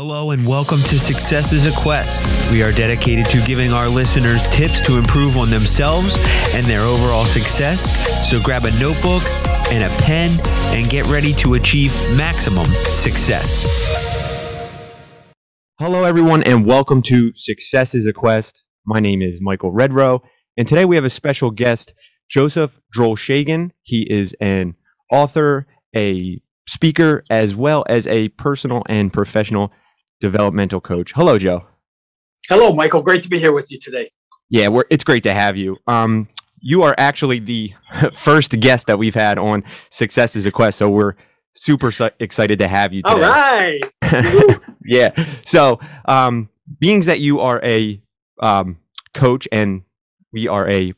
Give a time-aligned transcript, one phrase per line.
[0.00, 2.52] Hello and welcome to Success is a Quest.
[2.52, 6.14] We are dedicated to giving our listeners tips to improve on themselves
[6.54, 8.30] and their overall success.
[8.30, 9.24] So grab a notebook
[9.72, 10.30] and a pen
[10.66, 13.66] and get ready to achieve maximum success.
[15.80, 18.62] Hello, everyone, and welcome to Success is a Quest.
[18.86, 20.20] My name is Michael Redrow,
[20.56, 21.92] and today we have a special guest,
[22.30, 23.72] Joseph Drolshagen.
[23.82, 24.76] He is an
[25.10, 29.72] author, a speaker, as well as a personal and professional
[30.20, 31.12] developmental coach.
[31.14, 31.66] Hello, Joe.
[32.48, 33.02] Hello, Michael.
[33.02, 34.10] Great to be here with you today.
[34.50, 35.76] Yeah, we're, it's great to have you.
[35.86, 36.28] Um,
[36.60, 37.72] you are actually the
[38.14, 41.14] first guest that we've had on Success is a Quest, so we're
[41.54, 43.14] super su- excited to have you today.
[43.14, 44.60] All right.
[44.84, 45.10] yeah.
[45.44, 46.48] So, um,
[46.78, 48.00] being that you are a
[48.40, 48.78] um,
[49.14, 49.82] coach and
[50.32, 50.92] we are a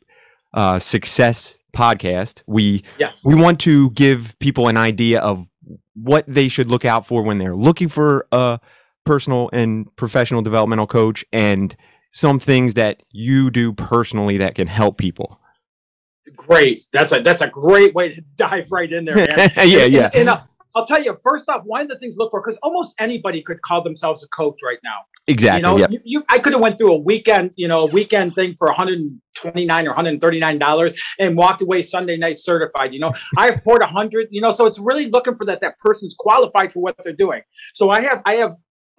[0.55, 3.13] uh, success podcast, we Yeah.
[3.25, 5.49] we want to give people an idea of
[5.95, 8.59] what they should look out for when they're looking for a
[9.11, 11.75] personal and professional developmental coach, and
[12.11, 15.41] some things that you do personally that can help people.
[16.37, 16.79] great.
[16.93, 19.29] That's a that's a great way to dive right in there, man.
[19.37, 20.43] yeah, And- yeah, And, uh,
[20.77, 23.43] I'll tell you, first off, one of the things to look for because almost anybody
[23.43, 24.99] could call themselves a coach right now.
[25.27, 25.59] exactly.
[25.59, 25.91] You know, yep.
[25.91, 28.69] you, you, I could have went through a weekend, you know, a weekend thing for
[28.69, 32.95] 129 or 139 dollars and walked away Sunday night certified.
[32.95, 34.29] You know, I've poured a hundred.
[34.31, 37.43] You know, so it's really looking for that that person's qualified for what they're doing.
[37.73, 38.53] So I have I have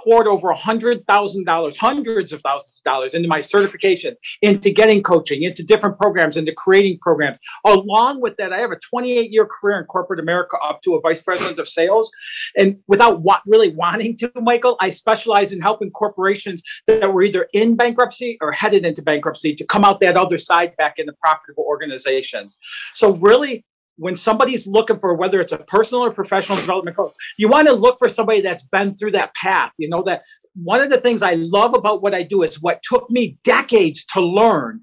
[0.03, 4.71] poured over a hundred thousand dollars, hundreds of thousands of dollars into my certification, into
[4.71, 7.37] getting coaching, into different programs, into creating programs.
[7.65, 11.01] Along with that, I have a 28 year career in corporate America up to a
[11.01, 12.11] vice president of sales.
[12.55, 17.47] And without wa- really wanting to, Michael, I specialize in helping corporations that were either
[17.53, 21.63] in bankruptcy or headed into bankruptcy to come out that other side back into profitable
[21.67, 22.57] organizations.
[22.93, 23.65] So really,
[23.97, 27.73] when somebody's looking for whether it's a personal or professional development coach, you want to
[27.73, 29.71] look for somebody that's been through that path.
[29.77, 30.23] You know that
[30.55, 34.05] one of the things I love about what I do is what took me decades
[34.13, 34.81] to learn.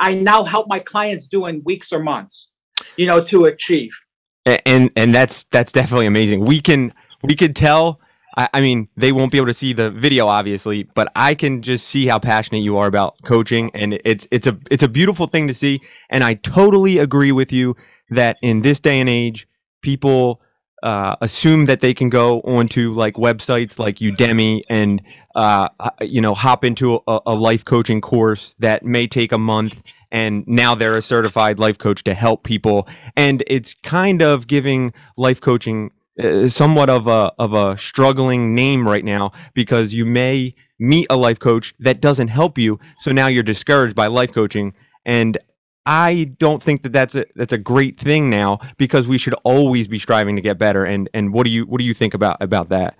[0.00, 2.52] I now help my clients do in weeks or months,
[2.96, 3.90] you know, to achieve.
[4.46, 6.44] And and that's that's definitely amazing.
[6.44, 6.92] We can
[7.22, 8.00] we could tell.
[8.38, 11.60] I, I mean, they won't be able to see the video, obviously, but I can
[11.60, 15.26] just see how passionate you are about coaching, and it's it's a it's a beautiful
[15.26, 15.80] thing to see.
[16.08, 17.76] And I totally agree with you
[18.10, 19.48] that in this day and age,
[19.82, 20.40] people
[20.84, 25.02] uh, assume that they can go onto like websites like Udemy and
[25.34, 29.38] uh, uh, you know hop into a, a life coaching course that may take a
[29.38, 29.82] month
[30.12, 34.92] and now they're a certified life coach to help people and it's kind of giving
[35.16, 40.52] life coaching Uh, somewhat of a of a struggling name right now because you may
[40.80, 44.74] meet a life coach that doesn't help you so now you're discouraged by life coaching
[45.04, 45.38] and
[45.86, 49.86] I don't think that that's a that's a great thing now because we should always
[49.86, 52.42] be striving to get better and and what do you what do you think about
[52.42, 52.96] about that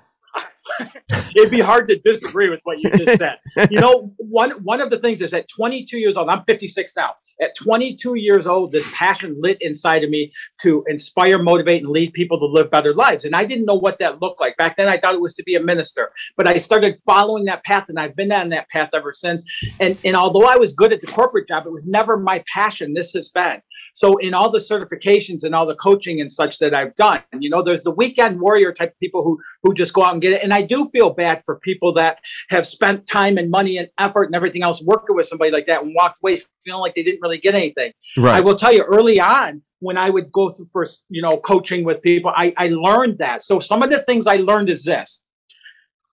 [1.37, 3.37] It'd be hard to disagree with what you just said.
[3.71, 7.15] You know, one one of the things is at 22 years old, I'm 56 now.
[7.41, 10.33] At 22 years old, this passion lit inside of me
[10.63, 13.25] to inspire, motivate, and lead people to live better lives.
[13.25, 14.57] And I didn't know what that looked like.
[14.57, 16.11] Back then, I thought it was to be a minister.
[16.37, 19.45] But I started following that path, and I've been on that path ever since.
[19.81, 22.95] And, and although I was good at the corporate job, it was never my passion.
[22.95, 23.61] This has been.
[23.95, 27.51] So, in all the certifications and all the coaching and such that I've done, you
[27.51, 30.33] know, there's the weekend warrior type of people who who just go out and get
[30.33, 30.43] it.
[30.43, 32.19] And I do feel bad for people that
[32.51, 35.83] have spent time and money and effort and everything else working with somebody like that
[35.83, 37.93] and walked away feeling like they didn't really get anything.
[38.17, 38.37] Right.
[38.37, 41.85] I will tell you early on when I would go through first, you know, coaching
[41.85, 43.43] with people, I, I learned that.
[43.43, 45.21] So some of the things I learned is this.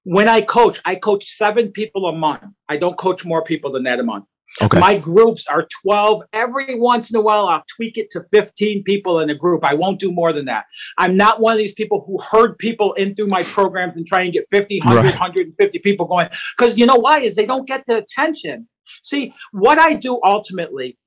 [0.04, 2.56] When I coach, I coach seven people a month.
[2.70, 4.26] I don't coach more people than that a month.
[4.62, 6.22] okay My groups are 12.
[6.32, 9.66] Every once in a while, I'll tweak it to 15 people in a group.
[9.66, 10.66] I won't do more than that.
[11.00, 14.22] I'm not one of these people who herd people in through my programs and try
[14.22, 15.06] and get 50, 100, Right.
[15.14, 16.30] 150 people going.
[16.56, 17.22] Because you know why?
[17.22, 18.68] Is they don't get the attention.
[19.02, 21.00] See, what I do ultimately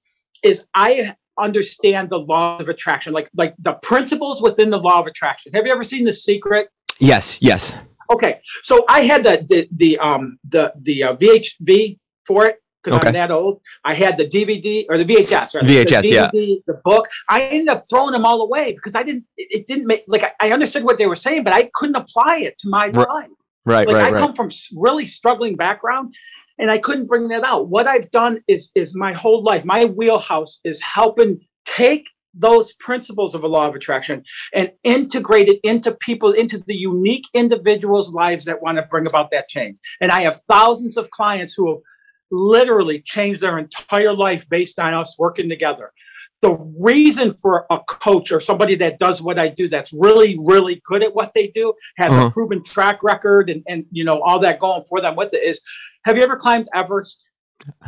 [0.42, 5.06] is I understand the law of attraction, like like the principles within the law of
[5.06, 5.52] attraction.
[5.54, 6.68] Have you ever seen The Secret?
[7.00, 7.74] yes yes
[8.10, 12.98] Okay, so I had the the, the um the the uh, VHV for it because
[12.98, 13.08] Okay.
[13.08, 13.60] I'm that old.
[13.84, 15.64] I had the DVD or the VHS, right?
[15.64, 16.30] VHS, the yeah.
[16.66, 17.06] The book.
[17.28, 19.24] I ended up throwing them all away because I didn't.
[19.36, 21.96] It, it didn't make like I, I understood what they were saying, but I couldn't
[21.96, 23.28] apply it to my Right, life.
[23.68, 26.14] Right Like right I right come from really struggling background,
[26.58, 27.68] and I couldn't bring that out.
[27.68, 29.64] What I've done is is my whole life.
[29.64, 34.22] My wheelhouse is helping take those principles of a law of attraction
[34.54, 39.30] and integrate it into people, into the unique individuals' lives that want to bring about
[39.32, 39.76] that change.
[40.00, 41.82] And I have thousands of clients who have
[42.30, 45.92] literally changed their entire life based on us working together.
[46.40, 50.80] The reason for a coach or somebody that does what I do that's really, really
[50.86, 52.26] good at what they do, has Uh-huh.
[52.26, 55.42] a proven track record and, and you know, all that going for them with it
[55.42, 55.60] is
[56.04, 57.30] have you ever climbed Everest?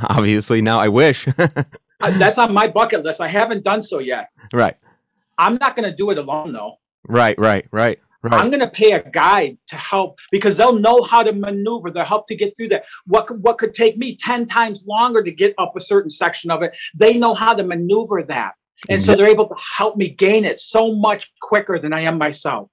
[0.09, 1.29] Obviously, now I wish.
[2.01, 3.21] That's on my bucket list.
[3.21, 4.31] I haven't done so yet.
[4.53, 4.75] right,
[5.39, 6.75] I'm not going to do it alone though.
[7.07, 11.23] right, right, right, I'm going to pay a guide to help because they'll know how
[11.23, 11.91] to maneuver.
[11.91, 12.85] They'll help to get through that.
[13.07, 16.51] What could, what could take me 10 times longer to get up a certain section
[16.51, 18.53] of it, they know how to maneuver that.
[18.89, 22.17] And so they're able to help me gain it so much quicker than I am
[22.17, 22.71] myself.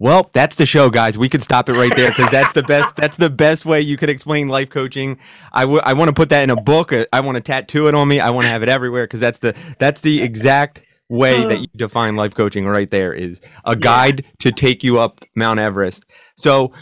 [0.00, 1.16] Well, that's the show, guys.
[1.16, 2.96] We could stop it right there because that's the best.
[3.04, 5.18] That's the best way you could explain life coaching.
[5.52, 5.82] I would.
[5.84, 6.92] I want to put that in a book.
[7.12, 8.18] I want to tattoo it on me.
[8.18, 11.66] I want to have it everywhere because that's the that's the exact way that you
[11.76, 16.04] define life coaching right there is a guide to take you up Mount Everest.
[16.36, 16.72] So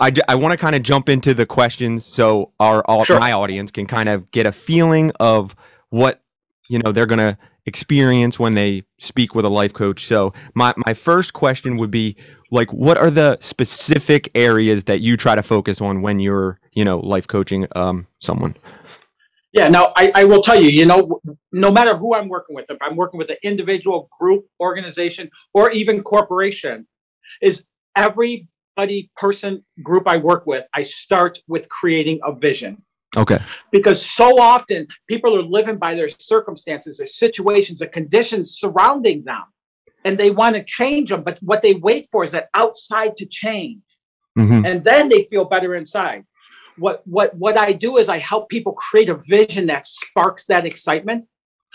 [0.00, 3.20] I, I want to kind of jump into the questions so our all, Sure.
[3.20, 5.54] my audience can kind of get a feeling of
[5.90, 6.22] what
[6.68, 10.06] you know they're going to experience when they speak with a life coach.
[10.06, 12.16] So my my first question would be
[12.50, 16.84] like what are the specific areas that you try to focus on when you're, you
[16.84, 18.56] know, life coaching um someone?
[19.52, 21.20] Yeah, now I, I will tell you, you know,
[21.52, 25.70] no matter who I'm working with, if I'm working with an individual, group, organization, or
[25.70, 26.86] even corporation,
[27.42, 27.64] is
[27.94, 32.82] everybody, person, group I work with, I start with creating a vision.
[33.14, 33.40] Okay.
[33.70, 39.42] Because so often people are living by their circumstances, their situations, the conditions surrounding them,
[40.06, 41.22] and they want to change them.
[41.22, 43.82] But what they wait for is that outside to change
[44.38, 44.66] Mhm.
[44.66, 46.24] and then they feel better inside.
[46.78, 50.64] What what what I do is I help people create a vision that sparks that
[50.66, 51.28] excitement.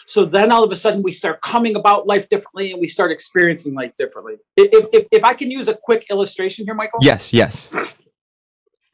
[0.06, 3.12] So then all of a sudden we start coming about life differently and we start
[3.12, 4.36] experiencing life differently.
[4.56, 7.00] If if, if, I can use a quick illustration here, Michael.
[7.02, 7.70] Yes, yes.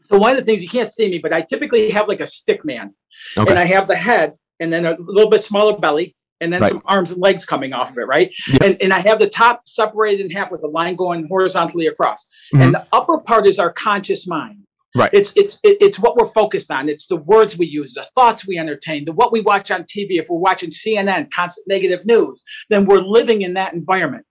[0.06, 2.28] So one of the things you can't see me, but I typically have like a
[2.28, 2.94] stick man,
[3.38, 3.50] Okay.
[3.50, 6.72] and I have the head, and then a little bit smaller belly, and then Right.
[6.72, 8.34] some arms and legs coming off of it, right?
[8.50, 8.58] Yeah.
[8.66, 12.28] And and I have the top separated in half with a line going horizontally across,
[12.54, 12.62] Mhm.
[12.62, 14.63] and the upper part is our conscious mind.
[14.96, 15.10] Right.
[15.12, 16.88] It's it's it's what we're focused on.
[16.88, 20.20] It's the words we use, the thoughts we entertain, the what we watch on TV.
[20.20, 24.26] If we're watching CNN, constant negative news, then we're living in that environment.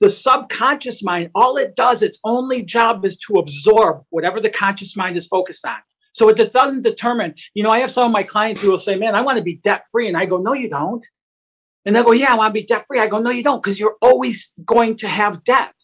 [0.00, 4.96] The subconscious mind, all it does, its only job is to absorb whatever the conscious
[4.96, 5.78] mind is focused on.
[6.12, 7.34] So it doesn't determine.
[7.54, 9.44] You know, I have some of my clients who will say, "Man, I want to
[9.44, 11.04] be debt free," and I go, "No, you don't."
[11.86, 13.62] And they go, "Yeah, I want to be debt free." I go, "No, you don't,
[13.62, 15.74] because you're always going to have debt."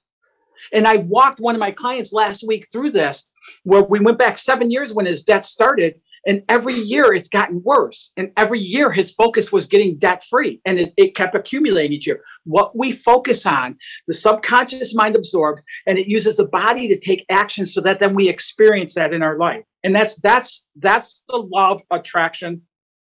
[0.73, 3.25] And I walked one of my clients last week through this,
[3.65, 7.63] where we went back seven years when his debt started, and every year it's gotten
[7.63, 8.13] worse.
[8.17, 12.07] And every year his focus was getting debt free, and it, it kept accumulating each
[12.07, 12.21] year.
[12.45, 13.77] What we focus on,
[14.07, 18.15] the subconscious mind absorbs, and it uses the body to take action so that then
[18.15, 19.65] we experience that in our life.
[19.83, 22.63] And that's that's that's the law of attraction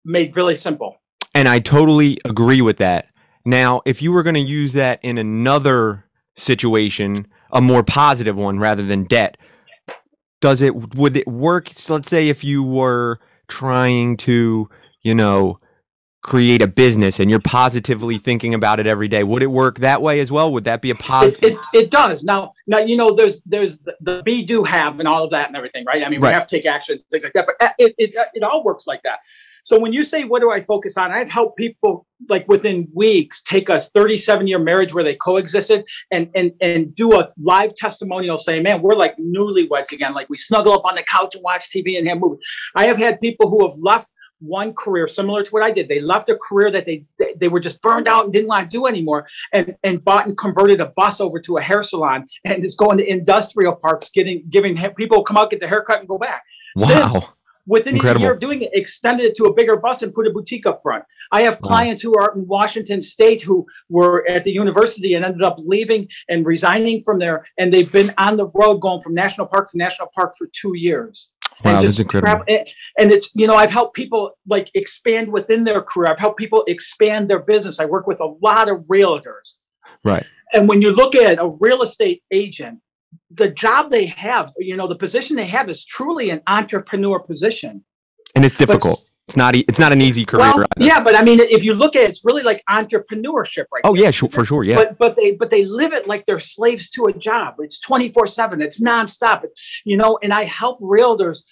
[0.04, 0.96] made really simple.
[1.34, 3.08] And I totally agree with that.
[3.44, 8.58] Now, if you were going to use that in another situation, a more positive one
[8.58, 9.36] rather than debt,
[10.46, 11.70] does it would it work?
[11.72, 14.70] So let's say if you were trying to,
[15.02, 15.58] you know,
[16.26, 20.02] create a business and you're positively thinking about it every day, would it work that
[20.02, 20.52] way as well?
[20.52, 21.38] Would that be a positive?
[21.52, 22.52] it, it does now.
[22.66, 25.56] Now you know there's there's the, the be do have and all of that and
[25.56, 26.02] everything, right?
[26.04, 26.30] I mean Right.
[26.30, 27.46] we have to take action, things like that.
[27.46, 29.20] But uh, it, it it all works like that.
[29.62, 33.42] So when you say what do I focus on, I've helped people like within weeks
[33.42, 38.36] take a 37 year marriage where they coexisted and and and do a live testimonial
[38.36, 40.12] saying, man, we're like newlyweds again.
[40.12, 42.44] Like we snuggle up on the couch and watch TV and have movies.
[42.74, 45.88] I have had people who have left one career similar to what I did.
[45.88, 48.70] They left a career that they they, they were just burned out and didn't want
[48.70, 52.26] to do anymore, and and bought and converted a bus over to a hair salon
[52.44, 56.08] and is going to industrial parks, getting giving people come out get their haircut and
[56.08, 56.42] go back.
[56.76, 57.10] wow.
[57.10, 57.24] Since
[57.66, 58.22] within Incredible.
[58.22, 60.66] a year of doing it, extended it to a bigger bus and put a boutique
[60.66, 61.02] up front.
[61.32, 61.68] I have Wow.
[61.68, 66.08] clients who are in Washington State who were at the university and ended up leaving
[66.28, 69.78] and resigning from there, and they've been on the road going from national park to
[69.78, 71.30] national park for two years
[71.64, 72.44] Wow, and that's incredible.
[72.44, 76.18] travel- and- and it's you know i've helped people like expand within their career i've
[76.18, 79.54] helped people expand their business i work with a lot of realtors
[80.04, 80.24] Right.
[80.52, 82.80] and when you look at a real estate agent
[83.30, 87.84] the job they have you know the position they have is truly an entrepreneur position
[88.34, 89.08] And it's difficult.
[89.28, 90.52] It's not it's not an easy career.
[90.54, 93.80] well, yeah but i mean if you look at it it's really like entrepreneurship right
[93.82, 94.04] Oh there.
[94.04, 94.62] yeah, sure, for sure.
[94.62, 94.76] Yeah.
[94.76, 98.28] but but they but they live it like they're slaves to a job it's 24
[98.28, 99.42] 7 it's nonstop
[99.84, 101.44] you know and i help realtors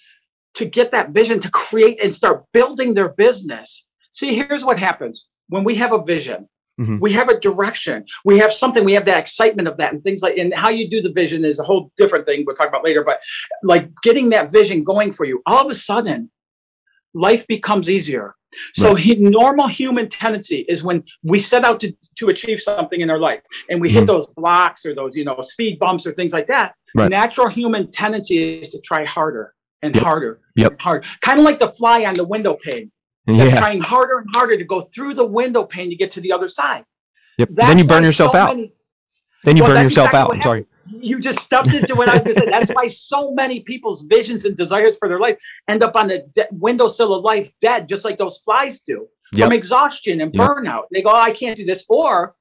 [0.53, 5.27] to get that vision to create and start building their business see here's what happens
[5.49, 6.47] when we have a vision
[6.79, 6.99] Mhm.
[6.99, 10.21] we have a direction we have something we have that excitement of that and things
[10.21, 12.83] like and how you do the vision is a whole different thing we'll talk about
[12.83, 13.19] later but
[13.63, 16.29] like getting that vision going for you all of a sudden
[17.15, 18.35] life becomes easier.
[18.73, 19.03] So Right.
[19.03, 23.17] he, normal human tendency is when we set out to, to achieve something in our
[23.19, 24.07] life and we hit Mhm.
[24.07, 26.75] those blocks or those, you know, speed bumps or things like that.
[26.95, 27.09] Right.
[27.09, 30.03] Natural human tendency is to try harder and Yep.
[30.03, 30.71] harder Yep.
[30.73, 31.07] and harder.
[31.21, 32.91] Kind of like the fly on the window pane.
[33.25, 33.59] That's Yeah.
[33.59, 36.47] trying harder and harder to go through the window pane to get to the other
[36.47, 36.85] side.
[37.37, 37.49] Yep.
[37.51, 38.55] Then you burn yourself so out.
[38.55, 38.71] many-
[39.43, 40.35] Then you Well, burn yourself exactly out.
[40.37, 40.65] I'm sorry.
[40.89, 42.49] You just stepped into what I was going to say.
[42.51, 45.37] That's why so many people's visions and desires for their life
[45.67, 49.45] end up on the de- windowsill of life dead, just like those flies do Yep.
[49.47, 50.41] from exhaustion and Yep.
[50.47, 50.83] burnout.
[50.91, 51.83] They go, oh, I can't do this.
[51.89, 52.35] Or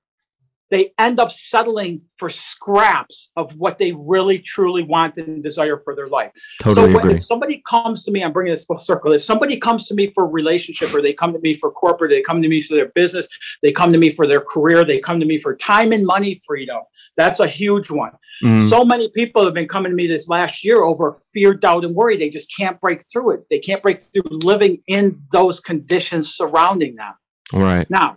[0.71, 5.95] they end up settling for scraps of what they really, truly want and desire for
[5.95, 6.33] their life.
[6.61, 7.21] Totally so when, agree.
[7.21, 9.13] somebody comes to me, I'm bringing this full circle.
[9.13, 12.11] If somebody comes to me for a relationship, or they come to me for corporate,
[12.11, 13.29] they come to me for their business,
[13.63, 16.41] they come to me for their career, they come to me for time and money
[16.47, 16.81] freedom.
[17.17, 18.13] That's a huge one.
[18.43, 21.85] Mm, So many people have been coming to me this last year over fear, doubt,
[21.85, 22.17] and worry.
[22.17, 23.41] They just can't break through it.
[23.51, 27.15] They can't break through living in those conditions surrounding them.
[27.53, 27.89] right.
[27.91, 28.17] Now,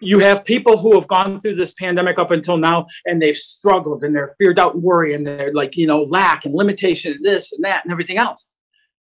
[0.00, 4.04] you have people who have gone through this pandemic up until now and they've struggled
[4.04, 7.52] and they're feared out worry, and they're like, you know, lack and limitation and this
[7.52, 8.48] and that and everything else.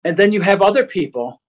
[0.05, 1.41] And then you have other people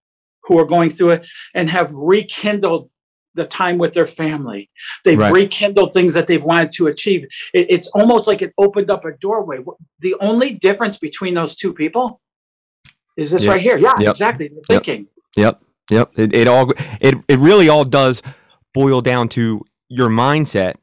[0.44, 2.90] who are going through it and have rekindled
[3.36, 4.70] the time with their family.
[5.06, 5.32] They've Right.
[5.32, 7.26] rekindled things that they've wanted to achieve.
[7.54, 9.60] It- it's almost like it opened up a doorway.
[10.00, 12.20] The only difference between those two people
[13.16, 13.54] is this Yep.
[13.54, 13.78] right here.
[13.78, 14.10] Yeah, Yep.
[14.10, 14.50] exactly.
[14.68, 15.08] Thinking.
[15.38, 15.62] Yep.
[15.90, 16.12] Yep.
[16.20, 18.22] It, it all it it really all does
[18.74, 20.76] boil down to your mindset.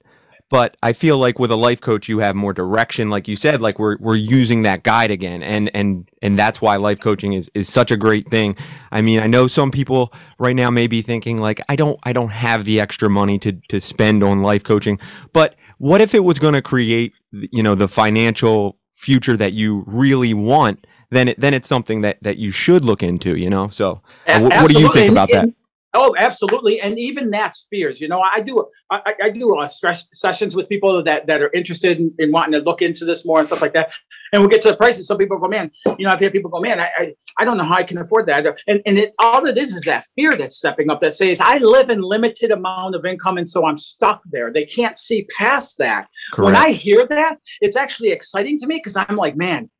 [0.51, 3.61] But I feel like with a life coach, you have more direction, like you said.
[3.61, 7.51] Like we're we're using that guide again, and and and that's why life coaching is
[7.55, 8.57] is such a great thing.
[8.91, 12.15] I mean, I know some people right now may be thinking like, I don't I
[12.15, 14.99] don't have the extra money to to spend on life coaching.
[15.35, 19.85] But what if it was going to create, you know, the financial future that you
[19.87, 20.87] really want?
[21.11, 23.37] Then it then it's something that that you should look into.
[23.37, 24.01] You know, so.
[24.27, 25.51] Uh, what do you think And- about that?
[25.95, 26.81] Oh, absolutely.
[26.81, 28.01] And even that's fears.
[28.01, 31.51] You know, I do I, I- do uh, stress sessions with people that that are
[31.55, 33.89] interested in, in wanting to look into this more and stuff like that.
[34.33, 35.07] And we'll get to the prices.
[35.07, 37.57] Some people go, man, you know, I've had people go, man, I, I, I don't
[37.57, 38.45] know how I can afford that.
[38.67, 41.57] And and it, all it is is that fear that's stepping up that says, I
[41.59, 44.53] live in limited amount of income, and so I'm stuck there.
[44.53, 46.09] They can't see past that.
[46.37, 49.71] When I hear that, it's actually exciting to me because I'm like, man,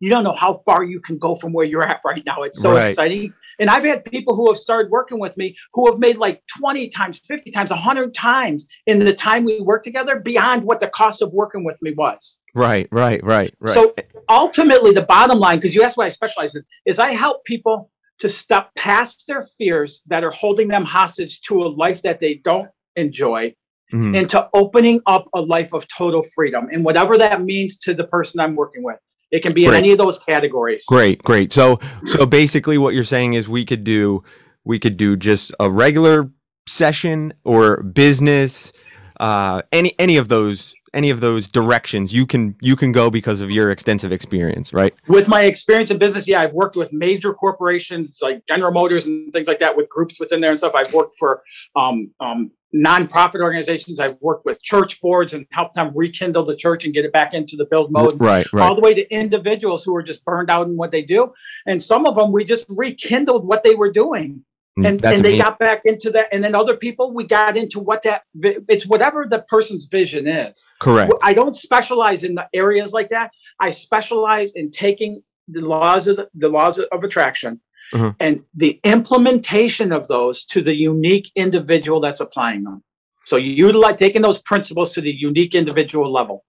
[0.00, 2.42] you don't know how far you can go from where you're at right now.
[2.42, 2.88] It's so Right.
[2.88, 3.32] exciting.
[3.58, 6.88] And I've had people who have started working with me who have made like 20
[6.88, 11.22] times, 50 times, 100 times in the time we worked together beyond what the cost
[11.22, 12.38] of working with me was.
[12.54, 13.74] Right, right, right, right.
[13.74, 13.94] So
[14.28, 17.90] ultimately, the bottom line, because you asked what I specialize in, is I help people
[18.18, 22.34] to step past their fears that are holding them hostage to a life that they
[22.34, 23.54] don't enjoy
[23.92, 24.16] Mhm.
[24.16, 28.40] into opening up a life of total freedom and whatever that means to the person
[28.40, 28.96] I'm working with.
[29.32, 30.84] It can be in any of those categories.
[30.86, 31.52] Great, great.
[31.52, 34.22] So, so basically, what you're saying is we could do,
[34.64, 36.30] we could do just a regular
[36.68, 38.72] session or business,
[39.20, 42.12] uh, any any of those, any of those directions.
[42.12, 44.94] You can you can go because of your extensive experience, right?
[45.08, 49.32] With my experience in business, yeah, I've worked with major corporations like General Motors and
[49.32, 50.74] things like that with groups within there and stuff.
[50.74, 51.42] I've worked for
[51.74, 54.00] um, um, nonprofit organizations.
[54.00, 57.34] I've worked with church boards and helped them rekindle the church and get it back
[57.34, 58.20] into the build mode.
[58.20, 58.74] Right, all right.
[58.74, 61.32] the way to individuals who are just burned out in what they do.
[61.66, 64.44] And some of them, we just rekindled what they were doing.
[64.78, 65.44] Mm, And, That's and they amazing.
[65.44, 66.28] got back into that.
[66.32, 70.64] And then other people, we got into what that, it's whatever the person's vision is.
[70.80, 71.12] correct.
[71.22, 73.32] I don't specialize in the areas like that.
[73.60, 77.60] I specialize in taking the laws of the, the laws of attraction
[77.92, 78.16] Mhm.
[78.18, 82.82] and the implementation of those to the unique individual that's applying them.
[83.26, 86.44] So you utilize taking those principles to the unique individual level.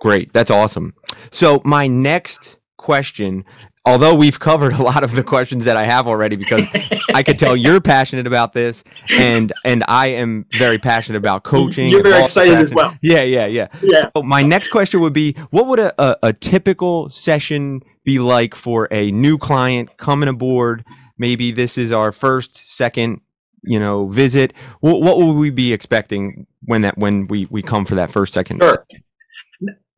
[0.00, 0.32] Great.
[0.32, 0.94] That's awesome.
[1.30, 3.44] So my next question,
[3.84, 6.68] although we've covered a lot of the questions that I have already, because
[7.14, 11.88] I could tell you're passionate about this, and and I am very passionate about coaching.
[11.88, 12.96] You're very excited as well.
[13.02, 13.68] Yeah, yeah, yeah.
[13.82, 14.04] Yeah.
[14.16, 18.54] So my next question would be, what would a, a, a typical session be like
[18.54, 20.84] for a new client coming aboard?
[21.18, 23.20] Maybe this is our first, second,
[23.62, 24.52] you know, visit.
[24.80, 28.32] What, what will we be expecting when that when we we come for that first,
[28.32, 28.60] second?
[28.60, 28.86] Sure.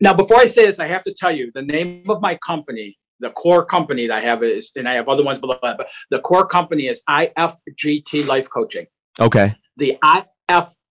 [0.02, 2.96] Now, before I say this, I have to tell you the name of my company,
[3.20, 5.88] the core company that I have is, and I have other ones below that, but
[6.10, 8.86] the core company is IFGT Life Coaching.
[9.18, 9.54] Okay.
[9.76, 9.98] The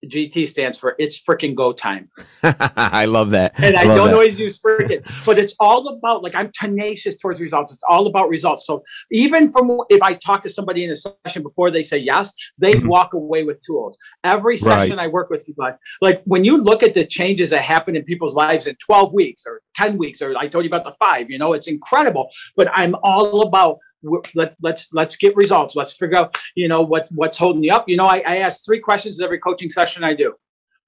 [0.04, 2.08] IFGT stands for It's Freaking Go Time.
[2.42, 3.52] I love that.
[3.62, 4.14] And I, love don't that.
[4.14, 7.72] always use freaking, but it's all about like I'm tenacious towards results.
[7.72, 8.66] It's all about results.
[8.66, 12.32] So even from if I talk to somebody in a session before they say yes,
[12.58, 12.86] they Mhm.
[12.86, 13.98] walk away with tools.
[14.24, 15.04] Every session Right.
[15.04, 15.68] I work with people,
[16.00, 19.44] like when you look at the changes that happen in people's lives in 12 weeks
[19.46, 22.30] or 10 weeks, or I told you about the five, you know, it's incredible.
[22.56, 25.76] But I'm all about let, let's let's get results.
[25.76, 27.88] Let's figure out, you know, what's what's holding you up.
[27.88, 30.34] You know, I, I ask three questions every coaching session I do.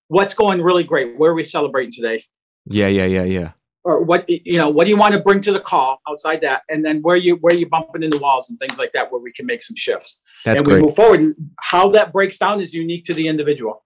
[0.08, 1.18] What's going really great?
[1.18, 2.24] Where are we celebrating today?
[2.66, 3.52] Yeah, yeah, yeah, yeah.
[3.84, 6.62] Or what you know, what do you want to bring to the call outside that?
[6.68, 9.32] And then where you where you bumping into walls and things like that where we
[9.32, 10.20] can make some shifts.
[10.44, 10.76] That's and great.
[10.76, 11.34] we move forward.
[11.58, 13.84] How that breaks down is unique to the individual.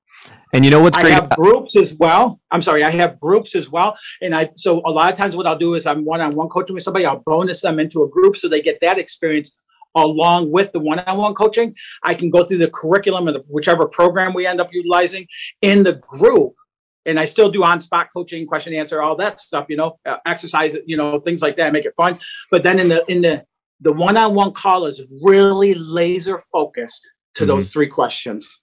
[0.52, 1.12] And you know what's great?
[1.12, 2.40] I have about- groups as well.
[2.50, 3.96] I'm sorry, I have groups as well.
[4.22, 6.82] And I so a lot of times what I'll do is I'm one-on-one coaching with
[6.82, 9.56] somebody, I'll bonus them into a group so they get that experience
[9.94, 11.74] along with the one-on-one coaching.
[12.02, 15.26] I can go through the curriculum the, whichever program we end up utilizing
[15.62, 16.52] in the group.
[17.06, 20.74] And I still do on-spot coaching, question answer, all that stuff, you know, uh, exercise,
[20.86, 22.18] you know, things like that, make it fun.
[22.50, 23.44] But then in the in the
[23.80, 27.48] the one-on-one call is really laser focused to Mhm.
[27.48, 28.58] those three questions.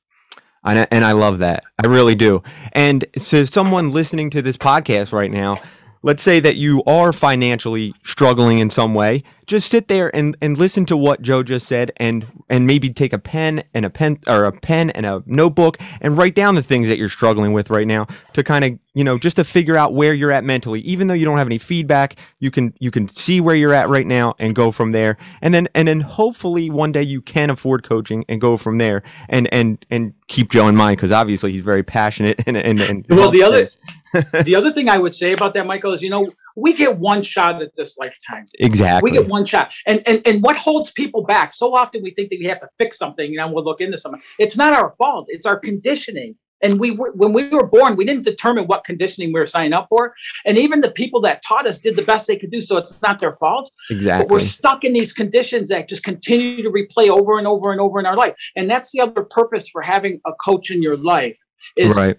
[0.66, 1.64] And I, and I love that.
[1.84, 2.42] I really do.
[2.72, 5.62] And so, someone listening to this podcast right now,
[6.04, 10.58] let's say that you are financially struggling in some way, just sit there and, and
[10.58, 14.20] listen to what Joe just said, and and maybe take a pen and a pen
[14.28, 17.70] or a pen and a notebook and write down the things that you're struggling with
[17.70, 20.80] right now to kind of you know just to figure out where you're at mentally.
[20.82, 23.90] Even though you don't have any feedback, you can you can see where you're at
[23.90, 25.18] right now and go from there.
[25.42, 29.04] And then and then hopefully one day you can afford coaching and go from there
[29.30, 33.06] and and and keep Joe in mind because obviously he's very passionate and and, and
[33.10, 33.78] Well, the other- this.
[34.14, 37.24] The other thing I would say about that, Michael, is you know we get one
[37.24, 38.46] shot at this lifetime.
[38.60, 41.54] exactly We get one shot, and and and what holds people back?
[41.54, 43.98] So often we think that we have to fix something, and then we'll look into
[43.98, 44.22] something.
[44.40, 45.26] It's not our fault.
[45.30, 46.36] It's our conditioning.
[46.62, 49.74] And we were, when we were born, we didn't determine what conditioning we were signing
[49.74, 50.14] up for.
[50.46, 52.62] And even the people that taught us did the best they could do.
[52.62, 53.70] So it's not their fault.
[53.90, 54.24] Exactly.
[54.24, 57.82] But we're stuck in these conditions that just continue to replay over and over and
[57.82, 58.34] over in our life.
[58.56, 61.38] And that's the other purpose for having a coach in your life
[61.76, 62.18] is right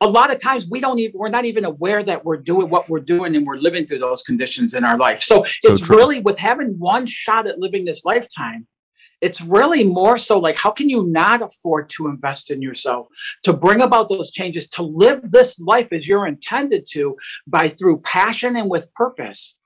[0.00, 2.88] a lot of times we don't even we're not even aware that we're doing what
[2.88, 5.96] we're doing and we're living through those conditions in our life so it's true.
[5.96, 8.66] really with having one shot at living this lifetime
[9.20, 13.06] it's really more so like how can you not afford to invest in yourself
[13.42, 17.98] to bring about those changes to live this life as you're intended to by through
[18.00, 19.58] passion and with purpose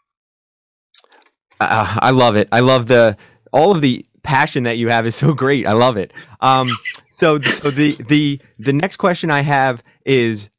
[1.61, 2.49] uh, I love it.
[2.53, 3.17] I love the
[3.53, 5.67] all of the passion that you have is so great.
[5.67, 6.13] I love it.
[6.41, 6.71] Um,
[7.15, 10.51] so so the the the next question I have is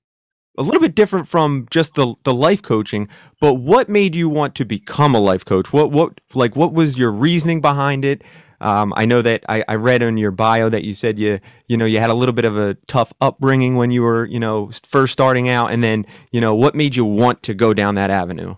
[0.57, 3.09] a little bit different from just the the life coaching,
[3.41, 5.73] but what made you want to become a life coach?
[5.73, 8.23] What what like what was your reasoning behind it?
[8.61, 11.75] Um, I know that I, I read in your bio that you said you you
[11.75, 14.71] know you had a little bit of a tough upbringing when you were you know
[14.83, 18.09] first starting out, and then you know what made you want to go down that
[18.09, 18.55] avenue?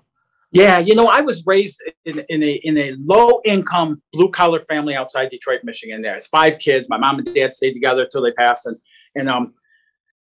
[0.52, 4.64] Yeah, you know, I was raised in, in a in a low income blue collar
[4.70, 6.02] family outside Detroit, Michigan.
[6.02, 6.88] There's five kids.
[6.90, 8.78] My mom and dad stayed together until they passed, and
[9.16, 9.54] and um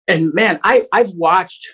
[0.06, 1.68] and man, I I've watched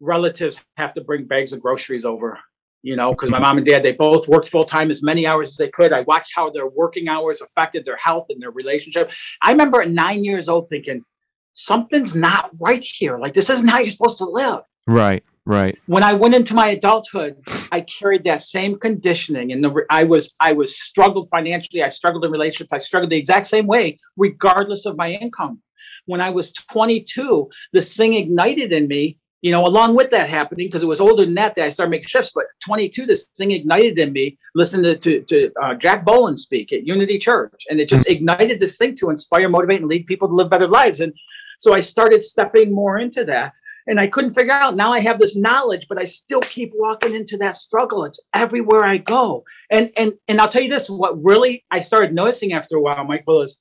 [0.00, 2.38] relatives have to bring bags of groceries over.
[2.84, 5.50] You know, because my mom and dad they both worked full time as many hours
[5.50, 5.92] as they could.
[5.92, 9.12] I watched how their working hours affected their health and their relationship.
[9.40, 11.04] I remember at nine years old thinking
[11.52, 13.18] something's not right here.
[13.18, 15.78] Like this isn't how you're supposed to live Right, right.
[15.86, 17.36] when I went into my adulthood,
[17.70, 21.82] I carried that same conditioning, and the, I was I was struggled financially.
[21.82, 22.72] I struggled in relationships.
[22.72, 25.60] I struggled the exact same way, regardless of my income.
[26.06, 29.18] When I was 22, this thing ignited in me.
[29.40, 31.90] You know, along with that happening, because it was older than that that I started
[31.90, 32.30] making shifts.
[32.32, 34.38] But 22, this thing ignited in me.
[34.54, 38.60] Listen to to, to uh, Jack Boland speak at Unity Church, and it just ignited
[38.60, 41.00] this thing to inspire, motivate, and lead people to live better lives.
[41.00, 41.12] And
[41.58, 43.52] so I started stepping more into that
[43.86, 44.76] and I couldn't figure out.
[44.76, 48.04] Now I have this knowledge, but I still keep walking into that struggle.
[48.04, 49.44] It's everywhere I go.
[49.70, 53.04] And and and I'll tell you this: what really I started noticing after a while,
[53.04, 53.60] Michael, is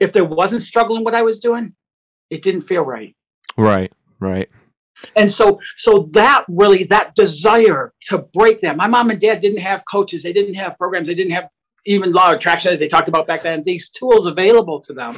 [0.00, 1.74] if there wasn't struggle in what I was doing,
[2.30, 3.14] it didn't feel right.
[3.56, 4.48] Right, right.
[5.16, 8.76] And so so that really that desire to break that.
[8.76, 11.48] My mom and dad didn't have coaches, they didn't have programs, they didn't have
[11.86, 13.62] even law of attraction that they talked about back then.
[13.64, 15.14] These tools available to them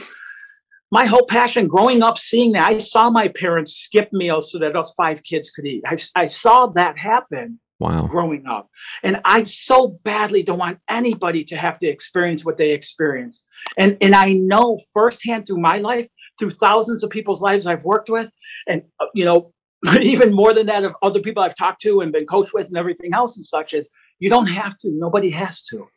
[0.90, 4.72] my whole passion growing up seeing that i saw my parents skip meals so that
[4.72, 5.82] those five kids could eat.
[5.86, 8.06] I, I saw that happen Wow.
[8.06, 8.70] growing up.
[9.02, 13.46] And i so badly don't want anybody to have to experience what they experienced
[13.76, 18.08] and and i know firsthand through my life through thousands of people's lives i've worked
[18.08, 18.30] with
[18.66, 19.52] and uh, you know
[20.00, 22.78] even more than that of other people i've talked to and been coached with and
[22.78, 24.90] everything else and such is you don't have to.
[24.92, 25.88] Nobody has to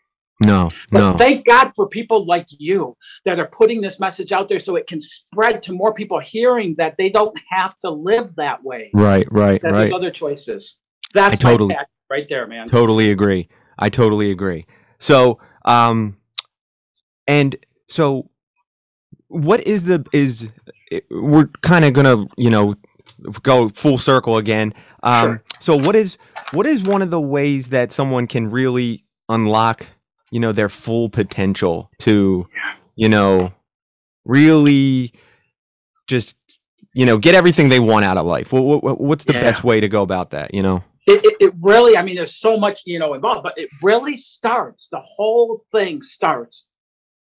[0.42, 1.18] No, but no.
[1.18, 4.88] thank God for people like you that are putting this message out there so it
[4.88, 8.90] can spread to more people hearing that they don't have to live that way.
[8.94, 9.80] Right, right, That right.
[9.82, 10.78] there's other choices.
[11.14, 11.76] That's I totally-
[12.10, 12.68] right there, man.
[12.68, 13.50] Totally agree.
[13.78, 14.66] I totally agree.
[15.00, 16.18] So, um,
[17.28, 17.56] and
[17.88, 18.30] so,
[19.28, 20.48] what is the is
[21.12, 22.76] we're kind of gonna you know
[23.44, 24.74] go full circle again.
[25.04, 25.44] Um, Sure.
[25.60, 26.18] so what is
[26.52, 29.86] what is one of the ways that someone can really unlock
[30.32, 32.48] you know, their full potential to,
[32.96, 33.52] you know,
[34.26, 35.14] really
[36.08, 36.36] just,
[36.94, 38.52] you know, get everything they want out of life?
[38.52, 39.42] What, what, what's the Yeah.
[39.42, 40.54] best way to go about that?
[40.54, 40.84] You know?
[41.08, 44.16] it, it, it really i mean there's so much you know involved but it really
[44.16, 46.68] starts the whole thing starts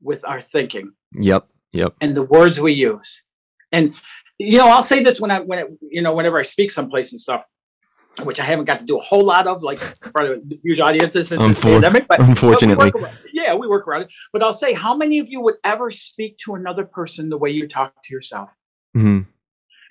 [0.02, 1.46] with our thinking Yep.
[1.72, 1.94] Yep.
[2.00, 3.22] and the words we use
[3.70, 3.94] and
[4.38, 7.12] you know i'll say this when i when it, you know whenever i speak someplace
[7.12, 7.44] and stuff
[8.24, 10.80] which i haven't got to do a whole lot of like in front of huge
[10.80, 12.90] audiences since this pandemic but but we Unfortunately.
[12.94, 15.90] around- yeah we work around it but i'll say how many of you would ever
[15.90, 18.50] speak to another person the way you talk to yourself
[18.96, 19.26] Mhm.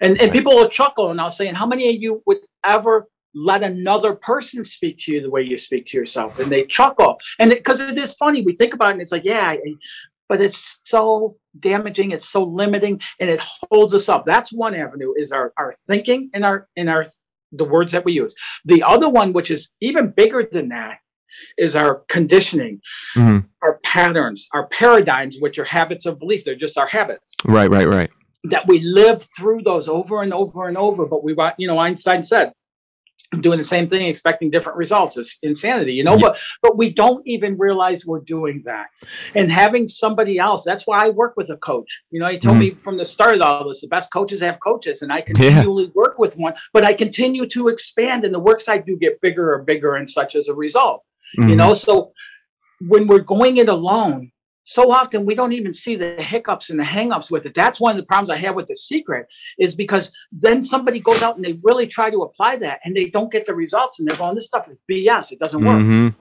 [0.02, 3.08] and and people will chuckle, and I'll say, and how many of you would ever
[3.34, 6.38] let another person speak to you the way you speak to yourself?
[6.40, 9.24] And they chuckle, and because it, is funny, we think about it, and it's like,
[9.24, 9.76] yeah, I-
[10.28, 13.40] but it's so damaging, it's so limiting, and it
[13.72, 14.26] holds us up.
[14.26, 17.08] That's one avenue is our our thinking and our and our
[17.52, 18.34] the words that we use.
[18.66, 21.00] The other one, which is even bigger than that,
[21.58, 22.82] is our conditioning,
[23.16, 23.46] Mhm.
[23.62, 26.44] our patterns, our paradigms, which are habits of belief.
[26.44, 27.70] They're just our habits Right.
[27.70, 27.88] Right.
[27.88, 28.10] Right.
[28.46, 31.06] that we live through those over and over and over.
[31.06, 32.54] But we, wa- you know, Einstein said,
[33.40, 36.14] doing the same thing, expecting different results is insanity, you know.
[36.14, 36.22] Yeah.
[36.30, 38.88] But but we don't even realize we're doing that.
[39.36, 42.02] And having somebody else, that's why I work with a coach.
[42.12, 42.60] You know, he told Mhm.
[42.60, 45.92] me from the start of all this, the best coaches have coaches, and I continually
[45.94, 49.54] work with one, but I continue to expand, and the works I do get bigger
[49.56, 51.04] and bigger and such as a result
[51.36, 51.58] you Mhm.
[51.58, 52.12] know so
[52.88, 54.32] when we're going it alone
[54.70, 57.56] so often we don't even see the hiccups and the hangups with it.
[57.56, 59.26] That's one of the problems i have with the secret
[59.58, 63.08] is because then somebody goes out and they really try to apply that and they
[63.10, 65.82] don't get the results and they're going this stuff is bs it doesn't work.
[65.82, 66.16] Mhm.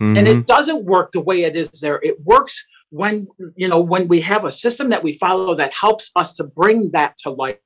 [0.00, 0.30] and Mhm.
[0.32, 1.98] it doesn't work the way it is there.
[2.02, 2.54] It works
[3.00, 3.14] when
[3.62, 6.78] you know when we have a system that we follow that helps us to bring
[6.96, 7.58] that to light.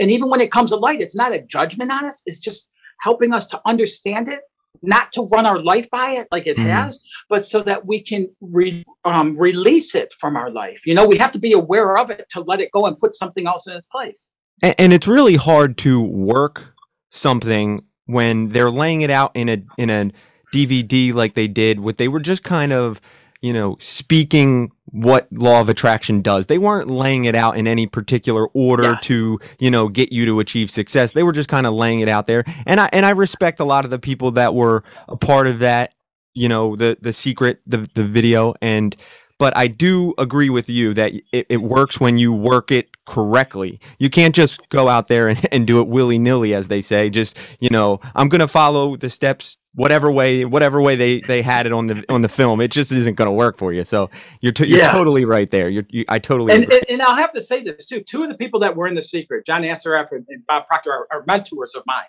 [0.00, 2.68] And even when it comes to light it's not a judgment on us it's just
[3.06, 4.40] helping us to understand it
[4.82, 6.70] not to run our life by it like it Mhm.
[6.70, 11.06] has but so that we can re, um, release it from our life you know
[11.06, 13.66] we have to be aware of it to let it go and put something else
[13.66, 14.30] in its place
[14.62, 16.74] and, and it's really hard to work
[17.10, 20.10] something when they're laying it out in a in a
[20.54, 23.00] DVD like they did what they were just kind of
[23.40, 26.46] you know speaking what law of attraction does.
[26.46, 29.04] They weren't laying it out in any particular order Yes.
[29.04, 31.12] to you know get you to achieve success.
[31.12, 32.44] They were just kind of laying it out there.
[32.66, 35.58] And I and I respect a lot of the people that were a part of
[35.60, 35.92] that
[36.34, 38.54] you know the the secret the the video.
[38.62, 38.96] And
[39.38, 43.80] but I do agree with you that it, it works when you work it correctly.
[43.98, 47.10] You can't just go out there and, and do it willy nilly, as they say.
[47.10, 51.64] Just you know, I'm gonna follow the steps whatever way, whatever way they, they had
[51.64, 52.60] it on the on the film.
[52.60, 53.84] It just isn't gonna work for you.
[53.84, 54.92] So you're t- you're Yes.
[54.92, 55.68] totally right there.
[55.68, 56.78] You're, you, I totally and, agree.
[56.88, 58.00] and, and I'll have to say this too.
[58.00, 60.90] Two of the people that were in the secret, John Assaraf and, and Bob Proctor,
[60.92, 62.04] are, are mentors of mine.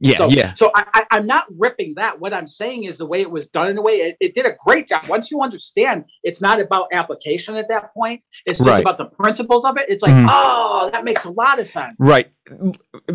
[0.00, 2.18] Yeah, so, yeah, So I, I, I'm not ripping that.
[2.20, 4.46] What I'm saying is the way it was done in the way it, it did
[4.46, 5.06] a great job.
[5.08, 8.22] Once you understand, it's not about application at that point.
[8.46, 8.80] It's just Right.
[8.82, 9.86] about the principles of it.
[9.88, 10.28] It's like, Mhm.
[10.30, 11.94] oh, that makes a lot of sense.
[11.98, 12.30] right.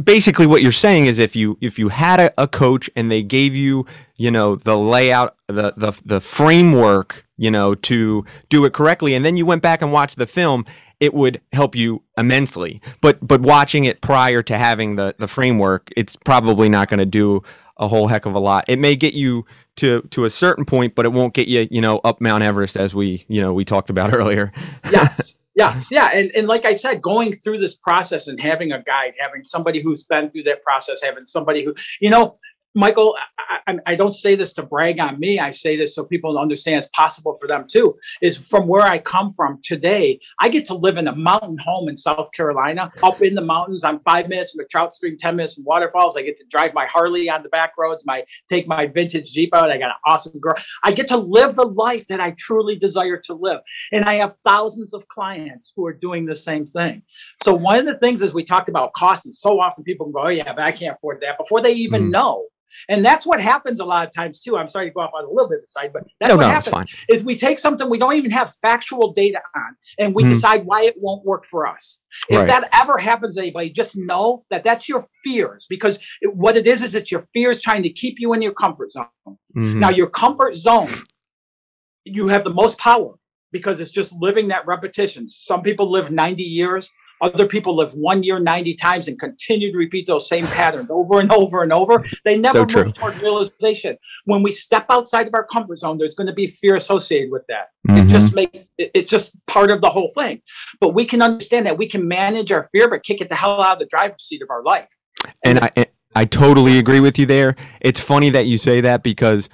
[0.04, 3.22] Basically, what you're saying is if you if you had a, a coach and they
[3.22, 3.86] gave you
[4.18, 9.24] you know the layout the the the framework you know to do it correctly and
[9.24, 10.66] then you went back and watched the film
[11.00, 12.82] it would help you immensely.
[13.02, 17.06] But but watching it prior to having the the framework it's probably not going to
[17.06, 17.44] do
[17.78, 18.66] a whole heck of a lot.
[18.68, 19.46] It may get you
[19.78, 22.76] to to a certain point but it won't get you you know up mount everest
[22.76, 24.52] as we you know we talked about earlier.
[24.92, 25.36] Yes.
[25.56, 25.92] Yes.
[25.92, 26.10] Yeah.
[26.14, 29.82] And, and like i said going through this process and having a guide having somebody
[29.82, 32.38] who's been through that process having somebody who you know
[32.76, 33.16] michael
[33.68, 36.80] I, I, don't say this to brag on me i say this so people understand
[36.80, 40.76] it's possible for them too is from where i come from today i get to
[40.76, 44.52] live in a mountain home in south carolina up in the mountains i'm five minutes
[44.52, 47.42] from a trout stream 10 minutes from waterfalls i get to drive my harley on
[47.42, 50.54] the back roads my take my vintage jeep out i got an awesome girl
[50.84, 54.36] i get to live the life that i truly desire to live and I have
[54.46, 57.04] thousands of clients who are doing the same thing.
[57.44, 60.24] So one of the things is we talked about cost, and so often people go,
[60.26, 62.12] "Oh yeah, but I can't afford that," before they even Mm.
[62.12, 62.48] know.
[62.88, 64.58] And that's what happens a lot of times too.
[64.58, 66.38] I'm sorry to go off on a little bit of the side, but that's no
[66.38, 66.72] what no happens.
[66.74, 70.30] fine Is we take something we don't even have factual data on, and we Mhm.
[70.30, 72.00] decide why it won't work for us.
[72.30, 72.48] If Right.
[72.48, 76.66] that ever happens to anybody, just know that that's your fears, because it, what it
[76.68, 79.08] is is it's your fears trying to keep you in your comfort zone.
[79.56, 79.76] Mhm.
[79.80, 80.88] Now, your comfort zone,
[82.06, 83.16] you have the most power
[83.52, 85.28] because it's just living that repetition.
[85.28, 86.90] Some people live 90 years,
[87.22, 91.20] other people live one year 90 times and continue to repeat those same patterns over
[91.20, 92.06] and over and over.
[92.26, 92.84] They never So true.
[92.86, 93.98] move toward realization.
[94.26, 97.44] When we step outside of our comfort zone, there's going to be fear associated with
[97.48, 97.70] that.
[97.90, 98.10] It Mhm.
[98.10, 100.42] just make it- it's just part of the whole thing.
[100.80, 103.62] But we can understand that we can manage our fear, but kick it the hell
[103.62, 104.88] out of the driver's seat of our life.
[105.44, 107.56] and I I totally agree with you there.
[107.82, 109.50] It's funny that you say that because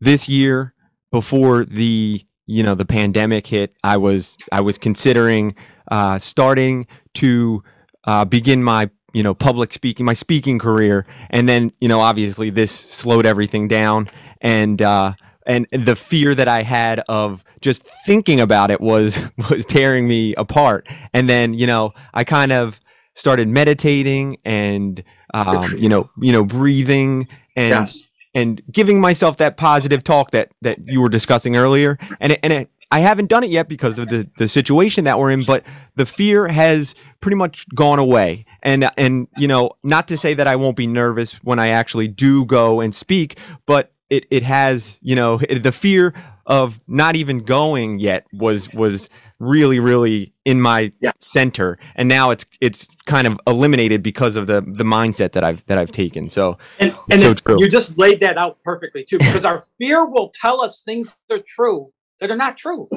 [0.00, 0.74] this year
[1.12, 5.54] before the you know the pandemic hit, I was I was considering
[5.88, 7.62] uh, starting to
[8.04, 12.50] uh, begin my you know public speaking my speaking career, and then you know obviously
[12.50, 15.12] this slowed everything down, and uh,
[15.46, 19.18] and the fear that I had of just thinking about it was
[19.50, 22.80] was tearing me apart, and then you know I kind of
[23.14, 28.06] started meditating and um, you know you know breathing and Yes.
[28.34, 31.96] and giving myself that positive talk that that you were discussing earlier.
[32.20, 35.18] And it, and it, I haven't done it yet because of the the situation that
[35.18, 35.64] we're in but
[35.96, 40.46] the fear has pretty much gone away and and you know not to say that
[40.46, 44.98] I won't be nervous when I actually do go and speak but it it has
[45.02, 46.14] you know the fear
[46.46, 49.08] of not even going yet was was
[49.40, 51.10] really really in my Yeah.
[51.18, 55.66] center and now it's it's kind of eliminated because of the the mindset that I've
[55.66, 57.58] that I've taken so And, and So true.
[57.60, 61.40] you just laid that out perfectly too, because our fear will tell us things are
[61.44, 62.88] true that are not true.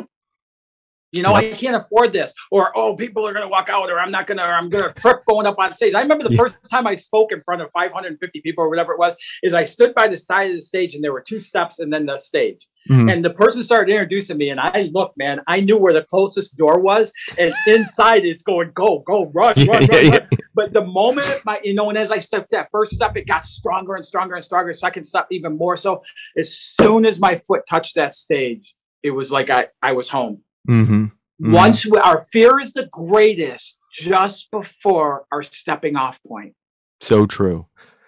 [1.11, 3.99] You know, I can't afford this, or oh, people are going to walk out, or
[3.99, 5.95] I'm not going to, or I'm going to trip going up on stage.
[5.95, 6.37] I remember the Yeah.
[6.37, 9.63] first time I spoke in front of 550 people or whatever it was, is I
[9.63, 12.19] stood by the side of the stage, and there were two steps, and then the
[12.19, 13.11] stage, Mhm.
[13.11, 16.57] and the person started introducing me, and I looked, man, I knew where the closest
[16.57, 20.27] door was, and inside it's going, go, go, run, Yeah, run, yeah, run, run.
[20.53, 23.45] But the moment my, you know, and as I stepped that first step, it got
[23.45, 24.73] stronger and stronger and stronger.
[24.73, 26.03] Second step, even more so.
[26.37, 30.41] As soon as my foot touched that stage, it was like I, I was home.
[30.69, 31.05] Mm-hmm.
[31.41, 31.53] Mhm.
[31.53, 36.53] Once we, our fear is the greatest just before our stepping off point.
[36.99, 37.65] So true.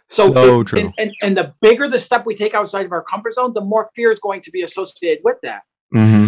[0.09, 0.79] So, So it- true.
[0.81, 3.61] And, and, and the bigger the step we take outside of our comfort zone, the
[3.61, 5.61] more fear is going to be associated with that.
[5.93, 6.27] hmm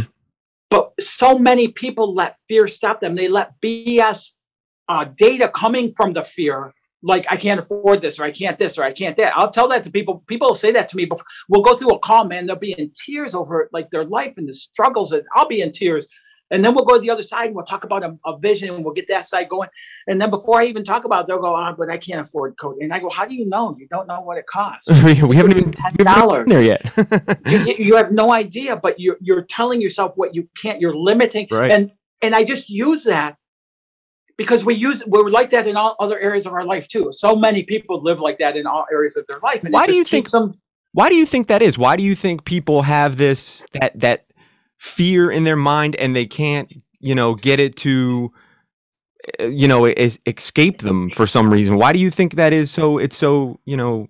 [0.70, 3.16] But so many people let fear stop them.
[3.16, 4.32] They let BS
[4.88, 6.74] uh, data coming from the fear,
[7.04, 9.34] like I can't afford this, or I can't this, or I can't that.
[9.36, 10.24] I'll tell that to people.
[10.28, 11.06] People will say that to me.
[11.06, 11.26] Before.
[11.50, 12.46] We'll go through a call, man.
[12.48, 15.72] They'll be in tears over like their life and the struggles, and I'll be in
[15.72, 16.08] tears.
[16.52, 18.70] And then we'll go to the other side and we'll talk about a, a vision
[18.76, 19.70] and we'll get that side going.
[20.06, 22.58] And then before I even talk about it, they'll go, ah, but I can't afford
[22.60, 22.84] coaching.
[22.84, 23.76] And I go, how do you know?
[23.80, 24.88] You don't know what it costs.
[25.04, 25.98] we haven't even $10.
[25.98, 26.92] we haven't gotten there yet.
[27.48, 30.80] you, you- you have no idea, but you're you're telling yourself what you can't.
[30.80, 31.72] You're limiting, Right.
[31.72, 33.38] and and I just use that
[34.38, 37.10] because we use we're like that in all other areas of our life too.
[37.12, 39.64] So many people live like that in all areas of their life.
[39.64, 40.60] And Why do you think- them?
[40.94, 41.76] Why do you think that is?
[41.78, 44.26] Why do you think people have this that that
[44.78, 48.32] fear in their mind and they can't, you know, get it to
[49.40, 51.78] uh, you know, es- escape them for some reason?
[51.78, 54.08] Why do you think that is so it's so, you know,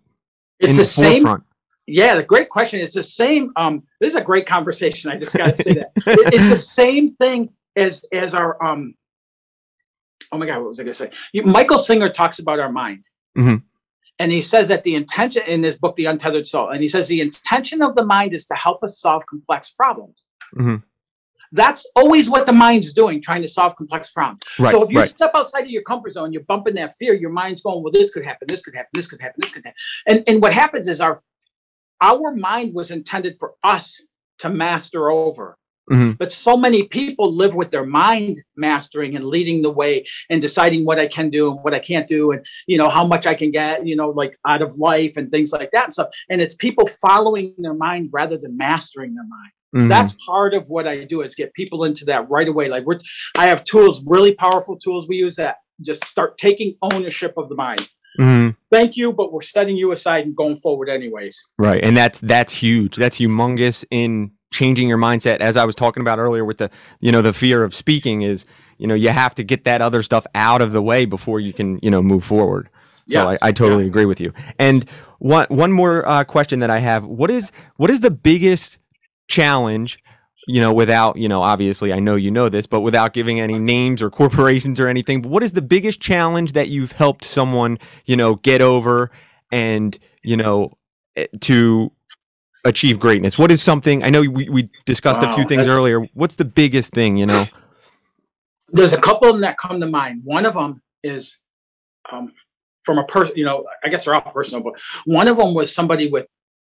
[0.60, 1.24] It's the, the, same.
[1.24, 1.44] forefront?
[1.88, 2.80] Yeah, the great question.
[2.82, 3.52] It's the same.
[3.56, 5.10] Um, this is a great conversation.
[5.12, 8.96] I just got to say that It- it's the same thing as as our um.
[10.32, 11.12] Oh my God, what was I going to say?
[11.44, 13.06] Michael Singer talks about our mind,
[13.38, 13.64] Mhm.
[14.20, 17.08] and he says that the intention in his book, The Untethered Soul, and he says
[17.08, 20.16] the intention of the mind is to help us solve complex problems.
[20.56, 20.84] Mhm.
[21.52, 24.42] That's always what the mind's doing, trying to solve complex problems.
[24.58, 25.10] Right, so if you right.
[25.10, 27.14] step outside of your comfort zone, you're bumping that fear.
[27.14, 28.48] Your mind's going, "Well, this could happen.
[28.48, 28.90] This could happen.
[28.94, 29.40] This could happen.
[29.40, 31.22] This could happen." And and what happens is our
[32.02, 34.02] our mind was intended for us
[34.40, 35.58] to master over.
[35.92, 36.18] Mhm.
[36.18, 40.86] But so many people live with their mind mastering and leading the way and deciding
[40.86, 43.34] what I can do and what I can't do and you know how much I
[43.34, 46.08] can get, you know, like out of life and things like that and stuff.
[46.30, 49.90] And it's people following their mind rather than mastering their mind Mhm.
[49.90, 52.70] that's part of what I do is get people into that right away.
[52.70, 53.00] Like we're,
[53.38, 57.56] I have tools, really powerful tools we use that just start taking ownership of the
[57.56, 57.90] mind.
[58.20, 58.56] Mhm.
[58.70, 61.44] Thank you, but we're setting you aside and going forward anyways.
[61.58, 61.84] Right.
[61.84, 62.96] And that's that's huge.
[62.98, 65.40] That's humongous in changing your mindset.
[65.40, 66.70] As I was talking about earlier with the
[67.02, 68.46] you know, the fear of speaking is,
[68.78, 71.52] you know, you have to get that other stuff out of the way before you
[71.52, 72.70] can, you know, move forward.
[73.10, 73.90] So Yes, I, I totally yeah.
[73.90, 74.34] agree with you.
[74.58, 74.90] And
[75.20, 78.78] one one more uh, question that I have: what is what is the biggest
[79.28, 80.00] challenge?
[80.48, 83.60] You know, without you know, obviously, I know you know this, but without giving any
[83.60, 85.22] names or corporations or anything.
[85.22, 89.12] But what is the biggest challenge that you've helped someone, you know, get over
[89.52, 90.72] and you know,
[91.16, 91.92] eh, to
[92.64, 93.38] achieve greatness?
[93.38, 94.04] What is something?
[94.04, 96.02] I know we we discussed a few things earlier.
[96.14, 97.18] What's the biggest thing?
[97.18, 97.46] You know.
[98.70, 100.22] There's a couple of them that come to mind.
[100.24, 101.38] One of them is
[102.12, 102.32] um,
[102.84, 104.74] from a person, you know, I guess they're all personal, but
[105.06, 106.26] one of them was somebody with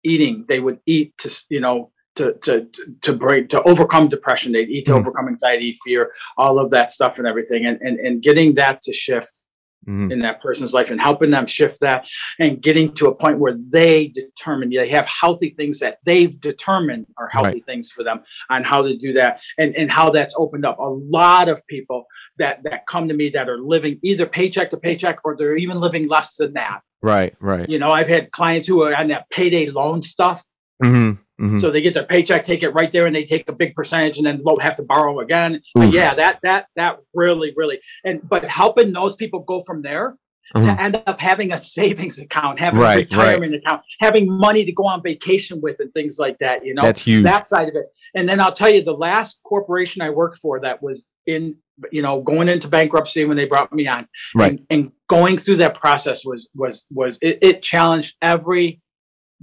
[0.05, 0.45] eating.
[0.49, 2.69] They would eat to, you know, to to
[3.03, 4.53] to, break to overcome depression.
[4.53, 5.01] They'd eat to Mhm.
[5.01, 8.93] overcome anxiety, fear, all of that stuff and everything, and and and getting that to
[8.93, 9.43] shift
[9.89, 10.13] Mhm.
[10.13, 12.07] in that person's life and helping them shift that
[12.39, 17.07] and getting to a point where they determine they have healthy things that they've determined
[17.17, 18.21] are healthy things for them
[18.51, 22.05] on how to do that and and how that's opened up a lot of people
[22.37, 25.81] that that come to me that are living either paycheck to paycheck or they're even
[25.81, 27.35] living less than that Right.
[27.41, 27.69] Right.
[27.69, 30.45] you know i've had clients who are on that payday loan stuff
[30.83, 31.61] hmm Mhm.
[31.61, 34.17] So they get their paycheck, take it right there, and they take a big percentage,
[34.19, 35.61] and then won't have to borrow again.
[35.75, 40.17] But yeah, that that that really, really, and but helping those people go from there
[40.57, 40.63] Mhm.
[40.65, 43.27] to end up having a savings account, having Right, a right.
[43.27, 46.65] retirement account, having money to go on vacation with, and things like that.
[46.65, 47.23] You know, That's huge.
[47.25, 47.87] that side of it.
[48.15, 51.55] And then I'll tell you, the last corporation I worked for that was in,
[51.93, 54.53] you know, going into bankruptcy when they brought me on, Right.
[54.53, 58.81] and, and going through that process was was was it, it challenged every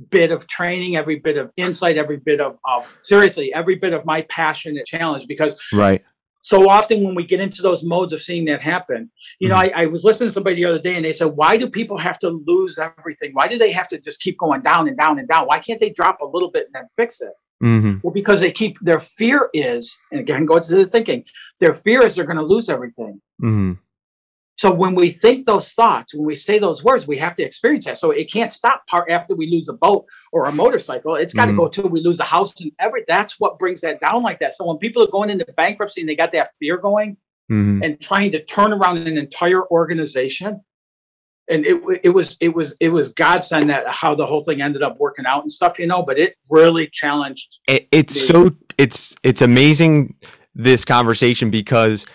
[0.09, 4.05] bit of training, every bit of insight, every bit of, of seriously, every bit of
[4.05, 6.03] my passion it challenged because right.
[6.41, 9.71] so often when we get into those modes of seeing that happen, you know, I,
[9.75, 12.19] I was listening to somebody the other day and they said, why do people have
[12.19, 13.31] to lose everything?
[13.33, 15.47] Why do they have to just keep going down and down and down?
[15.47, 17.33] Why can't they drop a little bit and then fix it?
[17.61, 21.23] hmm Well, because they keep their fear is, and again, go to the thinking,
[21.59, 23.21] their fear is they're going to lose everything.
[23.39, 23.73] hmm
[24.57, 27.85] So when we think those thoughts, when we say those words, we have to experience
[27.85, 27.97] that.
[27.97, 31.15] So it can't stop part after we lose a boat or a motorcycle.
[31.15, 31.57] It's got to Mhm.
[31.57, 33.03] go till we lose a house and every.
[33.07, 34.55] That's what brings that down like that.
[34.57, 37.17] So when people are going into bankruptcy and they got that fear going
[37.49, 40.61] hmm and trying to turn around an entire organization,
[41.49, 44.81] and it it was it was it was godsend that how the whole thing ended
[44.81, 46.01] up working out and stuff, you know.
[46.01, 47.59] But it really challenged.
[47.67, 48.27] it, it's Dude.
[48.27, 50.15] so it's it's amazing
[50.55, 52.05] this conversation because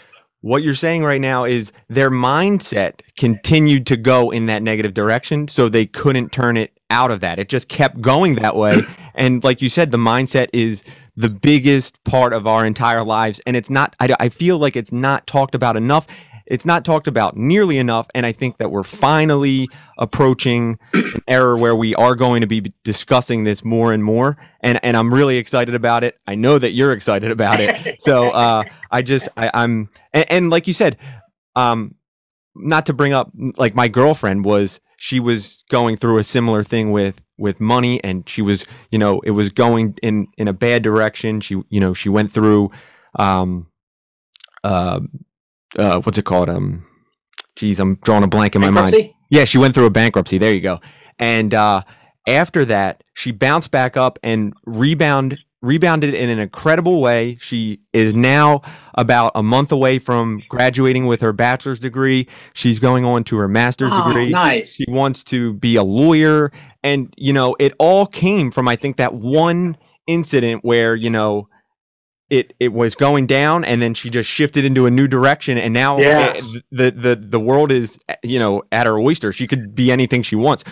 [0.41, 5.49] what you're saying right now is their mindset continued to go in that negative direction
[5.49, 7.39] so they couldn't turn it out of that.
[7.39, 8.83] It just kept going that way.
[9.13, 10.83] And like you said the mindset is
[11.15, 14.93] the biggest part of our entire lives and it's not I, I feel like it's
[14.93, 16.07] not talked about enough
[16.51, 21.57] it's not talked about nearly enough and i think that we're finally approaching an era
[21.57, 25.39] where we are going to be discussing this more and more and and i'm really
[25.39, 26.19] excited about it.
[26.27, 27.97] I know that you're excited about it.
[28.01, 30.97] So uh i just I, i'm and, and like you said
[31.55, 31.95] um
[32.55, 36.91] not to bring up like my girlfriend was she was going through a similar thing
[36.91, 40.83] with with money and she was you know it was going in in a bad
[40.83, 41.41] direction.
[41.41, 42.71] She you know she went through
[43.19, 43.67] um
[44.63, 45.01] uh,
[45.79, 46.85] uh what's it called um
[47.57, 48.97] geez i'm drawing a blank in my mind
[49.33, 50.39] yeah, she went through a bankruptcy.
[50.39, 50.81] There you go.
[51.17, 51.83] And uh,
[52.27, 57.37] after that, she bounced back up and rebound rebounded in an incredible way.
[57.41, 58.63] She is now
[58.95, 62.27] about a month away from graduating with her bachelor's degree.
[62.55, 64.31] She's going on to her master's Oh, degree.
[64.31, 64.75] nice.
[64.75, 66.51] She wants to be a lawyer.
[66.83, 69.77] And, you know, it all came from, I think, that one
[70.09, 71.50] incident where, you know,
[72.31, 75.75] it, it was going down and then she just shifted into a new direction and
[75.75, 76.57] now eh, Yes.
[76.71, 80.23] the, the the world is eh, you know at her oyster she could be anything
[80.23, 80.63] she wants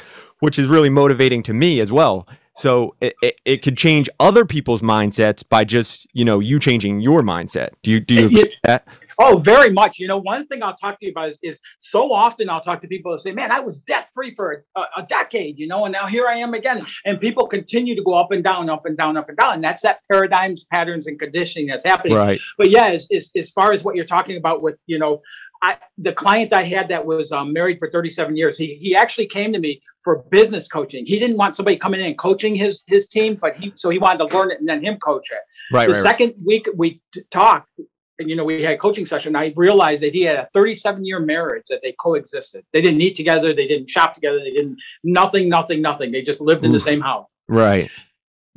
[0.41, 4.45] which is really motivating to me as well so it, it, it could change other
[4.45, 8.43] people's mindsets by just you know you changing your mindset do you do you Yeah.
[8.43, 8.89] with that
[9.21, 9.99] Oh, very much.
[9.99, 12.81] You know, one thing I'll talk to you about is, is so often I'll talk
[12.83, 15.85] to people that say, man, I was debt free for a, a decade, you know,
[15.85, 16.83] and now here I am again.
[17.05, 19.55] And people continue to go up and down, up and down, up and down.
[19.55, 22.17] And that's that paradigms, patterns, and conditioning that's happening.
[22.17, 25.21] right But yeah, as, as, as far as what you're talking about with, you know,
[25.61, 29.27] I, the client I had that was um, married for 37 years, he, he actually
[29.27, 31.05] came to me for business coaching.
[31.05, 33.99] He didn't want somebody coming in and coaching his, his team, but he, so he
[33.99, 35.39] wanted to learn it and then him coach it
[35.73, 36.03] right the right, right.
[36.03, 37.87] second week we t- talked and
[38.19, 41.21] you know we had a coaching session i realized that he had a 37 year
[41.21, 42.65] marriage that they coexisted.
[42.73, 46.11] They didn't eat together they didn't shop together they didn't nothing nothing nothing.
[46.13, 47.33] They just lived in the same house.
[47.49, 47.91] Right.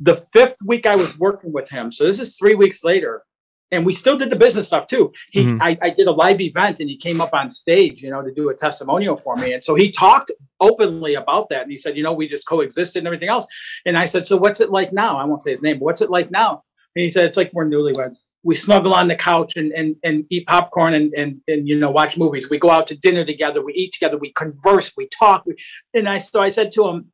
[0.00, 3.22] The fifth week i was working with him so this is three weeks later
[3.70, 5.12] and we still did the business stuff too.
[5.30, 5.58] He Mhm.
[5.62, 8.32] I, I did a live event and he came up on stage you know to
[8.32, 11.96] do a testimonial for me and so he talked openly about that and he said
[11.96, 13.46] you know we just coexisted and everything else.
[13.86, 15.16] And i said so what's it like now?
[15.18, 17.50] I won't say his name but what's it like now and he said it's like
[17.54, 18.26] we're newlyweds.
[18.42, 21.90] We snuggle on the couch and and, and eat popcorn and, and and you know
[21.90, 22.50] watch movies.
[22.50, 23.64] We go out to dinner together.
[23.64, 24.18] We eat together.
[24.18, 24.92] We converse.
[24.96, 25.44] We talk.
[25.46, 25.56] We,
[25.94, 27.12] and i so i said to him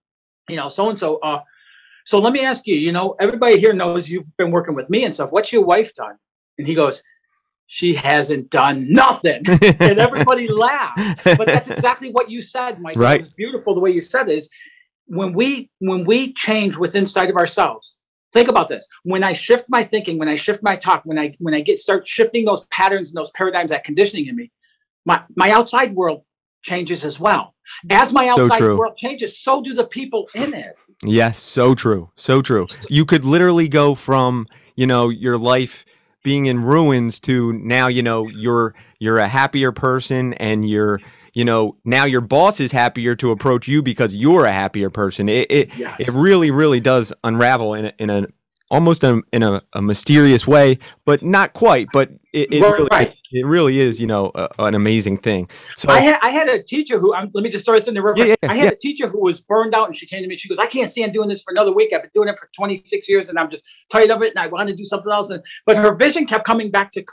[0.48, 1.40] you know so and so uh
[2.04, 5.04] so let me ask you you know everybody here knows you've been working with me
[5.04, 5.30] and stuff.
[5.30, 6.16] What's your wife done?
[6.58, 7.02] And he goes
[7.70, 9.42] she hasn't done nothing.
[9.80, 11.22] And everybody laughed.
[11.24, 12.96] But that's exactly what you said mike.
[12.96, 13.20] Right.
[13.20, 14.38] it was beautiful the way you said it.
[14.38, 14.50] Is
[15.06, 17.98] when we when we change within inside of ourselves
[18.32, 21.34] think about this when i shift my thinking when i shift my talk when i
[21.38, 24.50] when i get start shifting those patterns and those paradigms that conditioning in me
[25.04, 26.22] my my outside world
[26.62, 27.54] changes as well
[27.90, 28.76] as my outside true.
[28.78, 32.10] world changes so do the people in it Yes, so true.
[32.16, 32.66] So true.
[32.88, 35.84] You could literally go from, you know, your life
[36.24, 41.00] being in ruins to now, you know, you're you're a happier person and you're,
[41.38, 45.28] you know, now your boss is happier to approach you because you're a happier person.
[45.28, 48.26] It it, yes it really really does unravel in a, in a
[48.72, 51.86] almost in, in a, a mysterious way, but not quite.
[51.92, 53.10] But it, it really Right.
[53.10, 55.48] it, it really is, you know, a, an amazing thing.
[55.76, 57.94] So I had I had a teacher who um, let me just throw this in
[57.94, 58.02] there.
[58.02, 58.70] real Yeah, yeah, I had yeah.
[58.70, 60.36] a teacher who was burned out, and she came to me.
[60.36, 61.92] She goes, "I can't stand doing this for another week.
[61.94, 64.48] I've been doing it for 26 years, and I'm just tired of it, and I
[64.48, 67.04] want to do something else." And, but her vision kept coming back to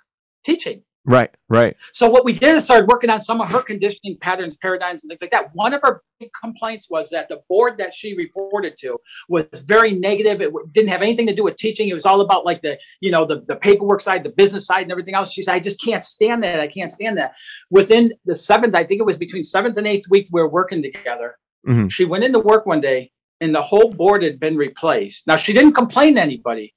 [0.44, 0.82] teaching.
[1.06, 1.76] Right, right.
[1.94, 5.10] So what we did is started working on some of her conditioning patterns, paradigms, and
[5.10, 5.50] things like that.
[5.54, 8.98] One of her big complaints was that the board that she reported to
[9.30, 10.42] was very negative.
[10.42, 11.88] It didn't have anything to do with teaching.
[11.88, 14.84] It was all about like the, you know, the, the paperwork side, the business side,
[14.84, 15.32] and everything else.
[15.32, 16.60] She said, I just can't stand that.
[16.60, 17.36] I can't stand that.
[17.70, 20.82] Within the seventh, I think it was between seventh and eighth week, we were working
[20.82, 21.38] together.
[21.68, 21.92] Mhm.
[21.92, 25.28] She went into work one day and the whole board had been replaced.
[25.28, 26.74] Now she didn't complain to anybody.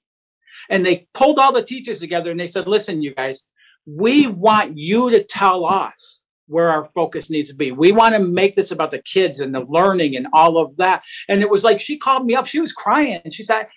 [0.71, 3.45] And they pulled all the teachers together and they said, listen, you guys,
[3.89, 7.73] we want you to tell us where our focus needs to be.
[7.73, 11.05] We want to make this about the kids and the learning and all of that.
[11.29, 13.69] And it was like she called me up, she was crying, and she said,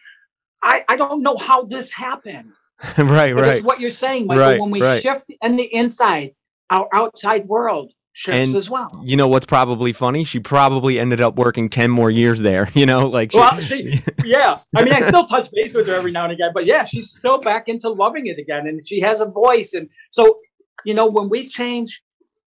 [0.63, 2.51] I, I don't know how this happened.
[2.97, 3.57] right, But right.
[3.57, 4.43] it's what you're saying, Michael.
[4.43, 5.01] Right, when we right.
[5.01, 6.31] shift in the inside,
[6.69, 9.01] our outside world shifts And- as well.
[9.03, 10.23] You know what's probably funny?
[10.23, 14.01] She probably ended up working 10 more years there, you know, like she, Well, she,
[14.25, 14.59] yeah.
[14.75, 17.11] I mean, I still touch base with her every now and again, but yeah, she's
[17.11, 19.73] still back into loving it again, and she has a voice.
[19.73, 20.39] And so,
[20.85, 22.01] you know, when we change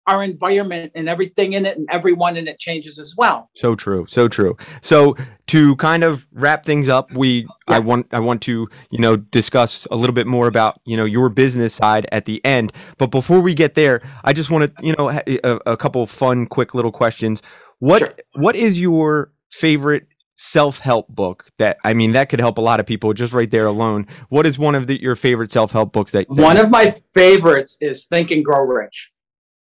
[0.08, 3.50] our environment and everything in it, and everyone in it changes as well.
[3.56, 4.58] So true, so true.
[4.82, 5.16] So
[5.48, 9.88] to kind of wrap things up, we I want I want to you know discuss
[9.92, 12.74] a little bit more about you know your business side at the end.
[12.98, 16.46] But before we get there, I just want to you know a, a couple fun,
[16.48, 17.42] quick little questions.
[17.80, 18.14] What Sure.
[18.34, 21.46] what is your favorite self help book?
[21.60, 24.08] That I mean, that could help a lot of people just right there alone.
[24.30, 27.02] What is one of the, your favorite self help books that, that One of my
[27.14, 29.12] favorites is Think and Grow Rich.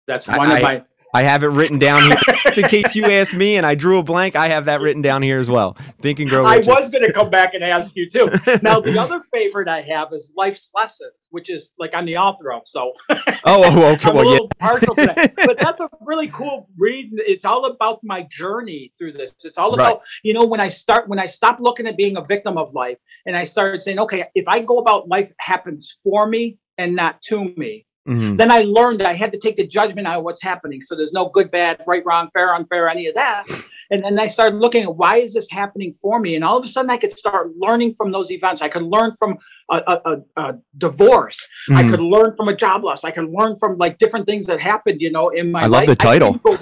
[0.06, 0.82] That's I- one of my.
[1.14, 2.16] I have it written down here.
[2.56, 5.22] In case you asked me and I drew a blank, I have that written down
[5.22, 5.76] here as well.
[6.02, 8.28] Think and grow I was going to come back and ask you too.
[8.62, 12.52] Now, the other favorite I have is Life's Lessons, which is like I'm the author
[12.52, 12.62] of.
[12.64, 14.10] So Oh, oh, okay.
[14.12, 14.30] Well, yeah.
[14.32, 15.34] little partial to that.
[15.46, 17.10] But that's a really cool read.
[17.12, 19.32] It's all about my journey through this.
[19.44, 22.24] It's all about, you know, when I start, when I stop looking at being a
[22.24, 26.26] victim of life and I started saying, okay, if I go about life happens for
[26.26, 28.36] me and not to me, Mhm.
[28.36, 30.82] then I learned I had to take the judgment out of what's happening.
[30.82, 33.44] So there's no good, bad, right, wrong, fair, unfair, any of that.
[33.90, 36.36] And then I started looking at why is this happening for me?
[36.36, 38.62] And all of a sudden I could start learning from those events.
[38.62, 39.36] I could learn from
[39.70, 41.46] a, a, a, divorce.
[41.70, 41.90] I Mhm.
[41.90, 43.04] could learn from a job loss.
[43.04, 45.80] I could learn from like different things that happened, you know, in my I love
[45.82, 45.88] life.
[45.88, 46.28] the title.
[46.30, 46.58] even go-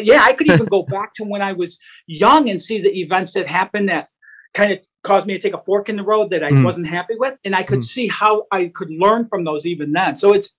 [0.00, 3.32] yeah, I could even go back to when I was young and see the events
[3.34, 4.08] that happened that
[4.52, 6.64] kind of caused me to take a fork in the road that I Mm.
[6.64, 7.84] wasn't happy with, and I could Mm.
[7.84, 10.16] see how I could learn from those even then.
[10.16, 10.54] So it's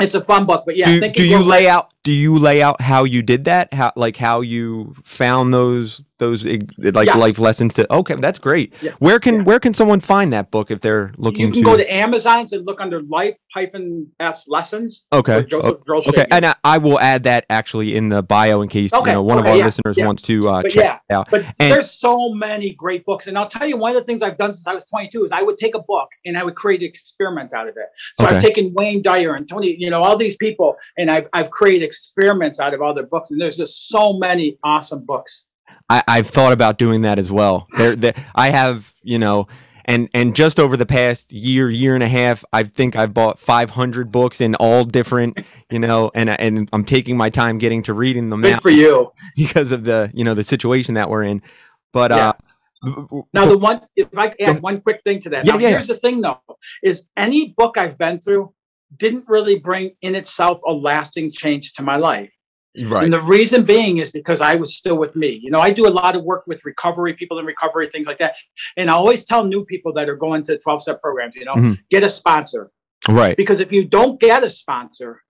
[0.00, 2.62] it's a fun book, but yeah, do, Think do you lay out do you lay
[2.62, 7.16] out how you did that how like how you found those those like Yes.
[7.16, 8.92] life lessons to okay that's great Yeah.
[9.00, 9.42] where can Yeah.
[9.42, 12.46] where can someone find that book if they're looking you can to go to Amazon
[12.52, 15.06] and look under life hyphen s lessons.
[15.12, 18.92] okay Joseph okay and I, I will add that actually in the bio in case
[18.92, 21.28] Okay, you know one of our yeah, listeners wants to uh check yeah, it out
[21.30, 24.22] But And- there's so many great books, and I'll tell you one of the things
[24.22, 26.54] I've done since I was 22 is I would take a book and I would
[26.54, 27.86] create an experiment out of it.
[28.20, 31.50] So I've taken Wayne Dyer and Tony, you know, all these people, and I've I've
[31.50, 35.46] created experiments out of other books, and there's just so many awesome books.
[35.88, 37.66] I, I've thought about doing that as well.
[37.76, 39.46] There, there, I have, you know,
[39.86, 43.38] and and just over the past year, year and a half, I think I've bought
[43.38, 45.38] 500 books in all different,
[45.70, 49.12] you know, and and I'm taking my time getting to reading them Good for you.
[49.36, 51.42] because of the, you know, the situation that we're in.
[51.92, 52.28] But Yeah.
[52.30, 52.32] uh,
[52.82, 55.44] b- b- Now, the one, if I could add one quick thing to that.
[55.44, 56.40] Yeah, now, yeah, here's the thing, though,
[56.82, 58.52] is any book I've been through
[58.98, 62.30] didn't really bring in itself a lasting change to my life.
[62.88, 65.38] right, And the reason being is because I was still with me.
[65.42, 68.18] You know, I do a lot of work with recovery, people in recovery, things like
[68.18, 68.34] that.
[68.76, 71.54] And I always tell new people that are going to 12 step programs, you know,
[71.54, 71.78] Mhm.
[71.90, 72.70] get a sponsor.
[73.08, 75.20] right, Because if you don't get a sponsor,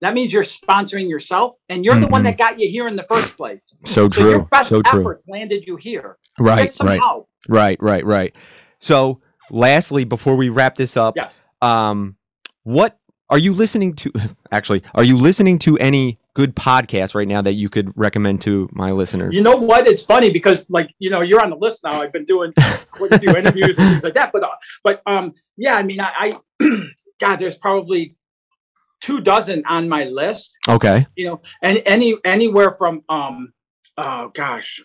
[0.00, 2.24] that means you're sponsoring yourself and you're the one Mhm.
[2.24, 3.60] that got you here in the first place.
[3.84, 6.16] so So your true, best so true, efforts landed you here.
[6.38, 7.28] right, right, help.
[7.48, 8.34] right, right, right.
[8.80, 11.40] So, lastly, before we wrap this up, Yes.
[11.62, 12.16] um
[12.64, 12.98] what
[13.30, 14.12] are you listening to
[14.52, 18.68] actually are you listening to any good podcasts right now that you could recommend to
[18.72, 19.86] my listeners You know what?
[19.86, 22.00] It's funny because, like, you know, you're on the list now.
[22.00, 22.52] I've been doing
[22.92, 24.30] quite a few interviews and things like that.
[24.32, 24.48] But, uh,
[24.84, 26.86] but, um, yeah, I mean, I, I
[27.20, 28.14] God, there's probably
[29.00, 30.56] two dozen on my list.
[30.68, 33.52] okay You know, and any anywhere from, um,
[33.96, 34.82] oh gosh,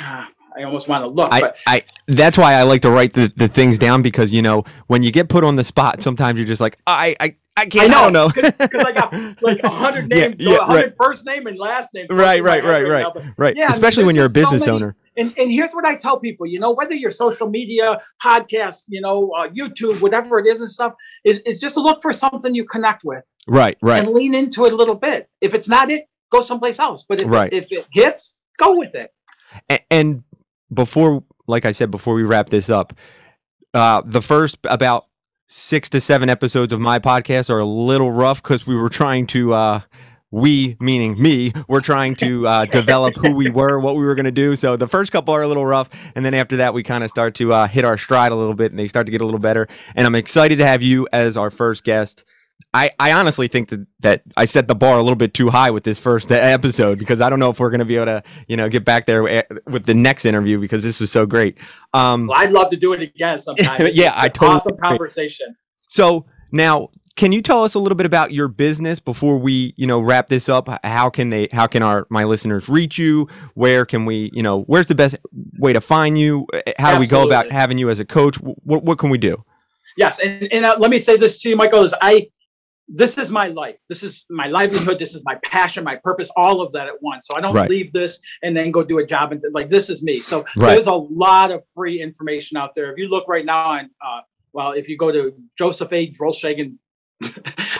[0.00, 3.12] ah, I almost want to look, I, but I that's why I like to write
[3.12, 6.38] the, the things down because you know when you get put on the spot sometimes
[6.38, 7.94] you're just like I I, I can't.
[7.96, 10.94] I, know because I got like a hundred names, yeah, yeah, a hundred right.
[11.00, 12.06] first name and last name.
[12.10, 13.56] Right, right, right, right, right, right.
[13.56, 14.96] Yeah, Especially I mean, when you're a business so many, owner.
[15.16, 19.00] And, and here's what I tell people, you know, whether you're social media, podcast, you
[19.00, 20.92] know, uh, YouTube, whatever it is and stuff,
[21.24, 23.26] is, is just look for something you connect with.
[23.48, 24.04] Right, right.
[24.04, 25.30] And lean into it a little bit.
[25.40, 27.06] If it's not it, go someplace else.
[27.08, 27.50] But if, right.
[27.50, 29.14] it, if it hits, go with it.
[29.70, 30.24] And, and
[30.72, 32.92] before, like I said, before we wrap this up,
[33.72, 35.06] uh, the first about
[35.48, 39.26] six to seven episodes of my podcast are a little rough because we were trying
[39.28, 39.80] to uh,
[40.32, 44.24] we meaning me we're trying to uh, develop who we were what we were going
[44.24, 44.56] to do.
[44.56, 47.10] So the first couple are a little rough and then after that we kind of
[47.10, 49.24] start to uh, hit our stride a little bit and they start to get a
[49.24, 49.68] little better.
[49.94, 52.24] And i'm excited to have you as our first guest
[52.74, 55.70] I, I honestly think that, that I set the bar a little bit too high
[55.70, 58.22] with this first episode because I don't know if we're going to be able to
[58.48, 61.58] you know get back there eh, with the next interview because this was so great.
[61.94, 63.88] Um, well, I'd love to do it again sometime.
[63.92, 65.56] yeah, I totally awesome conversation.
[65.88, 69.86] So now can you tell us a little bit about your business before we you
[69.86, 73.84] know wrap this up how can they how can our my listeners reach you where
[73.84, 75.16] can we you know where's the best
[75.58, 76.94] way to find you how Absolutely.
[76.94, 79.42] do we go about having you as a coach what, what can we do
[79.96, 82.28] yes and, and uh, let me say this to you michael is i
[82.88, 86.60] this is my life this is my livelihood this is my passion my purpose all
[86.60, 87.68] of that at once so i don't right.
[87.68, 90.76] leave this and then go do a job and like this is me so right.
[90.76, 94.20] there's a lot of free information out there if you look right now on uh,
[94.56, 96.10] well, if you go to Joseph A.
[96.10, 96.78] Drolshagen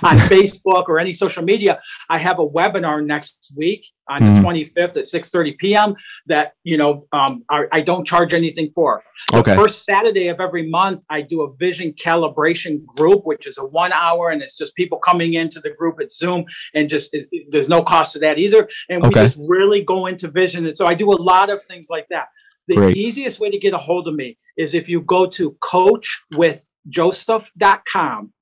[0.03, 1.79] on Facebook or any social media.
[2.09, 5.95] I have a webinar next week on the 25th at 6:30 p.m.
[6.27, 9.03] that you know um, I, I, don't charge anything for.
[9.31, 9.55] The okay.
[9.55, 13.93] first Saturday of every month, I do a vision calibration group, which is a one
[13.93, 17.49] hour, and it's just people coming into the group at Zoom, and just it, it,
[17.51, 18.67] there's no cost to that either.
[18.89, 19.25] And we okay.
[19.25, 22.29] just really go into vision, and so I do a lot of things like that.
[22.69, 22.97] The Great.
[22.97, 28.33] easiest way to get a hold of me is if you go to coachwithjoseph.com.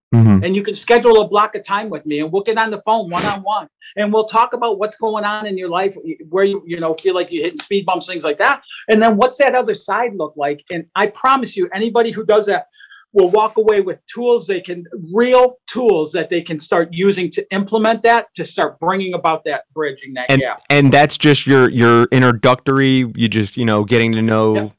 [0.45, 2.83] And you can schedule a block of time with me and we'll get on the
[2.83, 5.97] phone one on one and we'll talk about what's going on in your life
[6.29, 8.63] where you, you know, feel like you're hitting speed bumps, things like that.
[8.89, 10.63] And then what's that other side look like?
[10.71, 12.67] And I promise you, anybody who does that
[13.15, 14.85] will walk away with tools they can,
[15.15, 19.65] real tools that they can start using to implement that, to start bringing about that
[19.73, 20.63] bridging that and, gap.
[20.69, 24.55] And that's just your, your introductory, you just, you know, getting to know.
[24.57, 24.73] Yep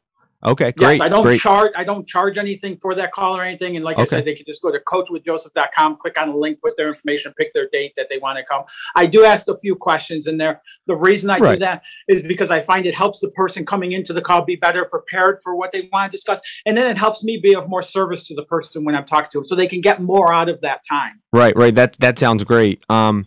[0.45, 0.97] Okay, great.
[0.97, 1.41] Yes, I don't great.
[1.41, 1.71] charge.
[1.75, 3.75] I don't charge anything for that call or anything.
[3.75, 4.03] And like okay.
[4.03, 7.33] I said, they can just go to coachwithjoseph.com, click on the link, put their information,
[7.37, 8.63] pick their date that they want to come.
[8.95, 10.61] I do ask a few questions in there.
[10.85, 11.55] The reason I right.
[11.55, 14.55] do that is because I find it helps the person coming into the call be
[14.55, 17.67] better prepared for what they want to discuss, and then it helps me be of
[17.67, 20.33] more service to the person when I'm talking to them, so they can get more
[20.33, 21.21] out of that time.
[21.33, 21.73] Right, right.
[21.73, 22.83] That that sounds great.
[22.89, 23.25] Um,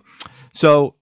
[0.54, 0.94] so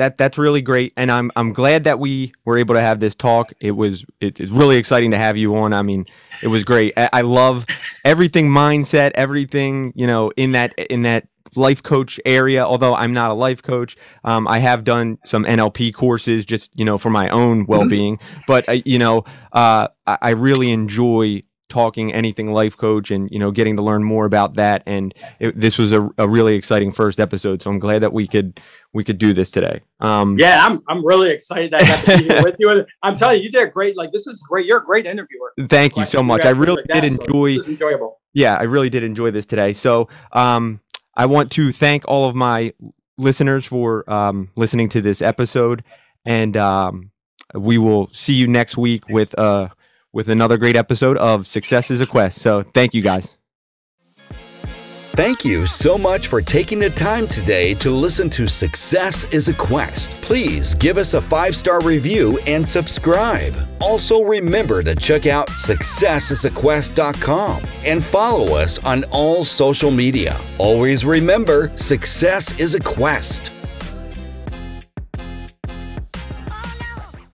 [0.00, 3.14] that that's really great, and I'm I'm glad that we were able to have this
[3.14, 3.52] talk.
[3.60, 5.74] It was it is really exciting to have you on.
[5.74, 6.06] I mean,
[6.42, 6.94] it was great.
[6.96, 7.66] I, I love
[8.02, 12.64] everything mindset, everything you know in that in that life coach area.
[12.64, 13.94] Although I'm not a life coach,
[14.24, 18.16] um, I have done some NLP courses just you know for my own well being.
[18.16, 18.40] Mm-hmm.
[18.46, 23.38] But uh, you know, uh, I, I really enjoy talking anything life coach and you
[23.38, 24.82] know getting to learn more about that.
[24.86, 27.62] And it, this was a, a really exciting first episode.
[27.62, 28.60] So i'm glad that we could
[28.92, 29.80] we could do this today.
[30.00, 32.70] Um yeah i'm, I'm really excited that i got to be here with you.
[33.02, 35.52] I'm telling you you did great like this is great you're a great interviewer.
[35.68, 36.44] Thank you so much.
[36.44, 38.20] I really like did that, enjoy so enjoyable.
[38.34, 39.72] Yeah i really did enjoy this today.
[39.72, 40.80] So um
[41.14, 42.74] i want to thank all of my
[43.16, 45.84] listeners for um listening to this episode.
[46.26, 47.10] And um
[47.54, 49.68] we will see you next week with uh
[50.12, 52.40] with another great episode of Success is a Quest.
[52.40, 53.32] So thank you guys.
[55.14, 59.54] Thank you so much for taking the time today to listen to Success is a
[59.54, 60.12] Quest.
[60.22, 63.54] Please give us a five star review and subscribe.
[63.80, 70.40] Also, remember to check out successisaquest.com and follow us on all social media.
[70.58, 73.52] Always remember, success is a quest.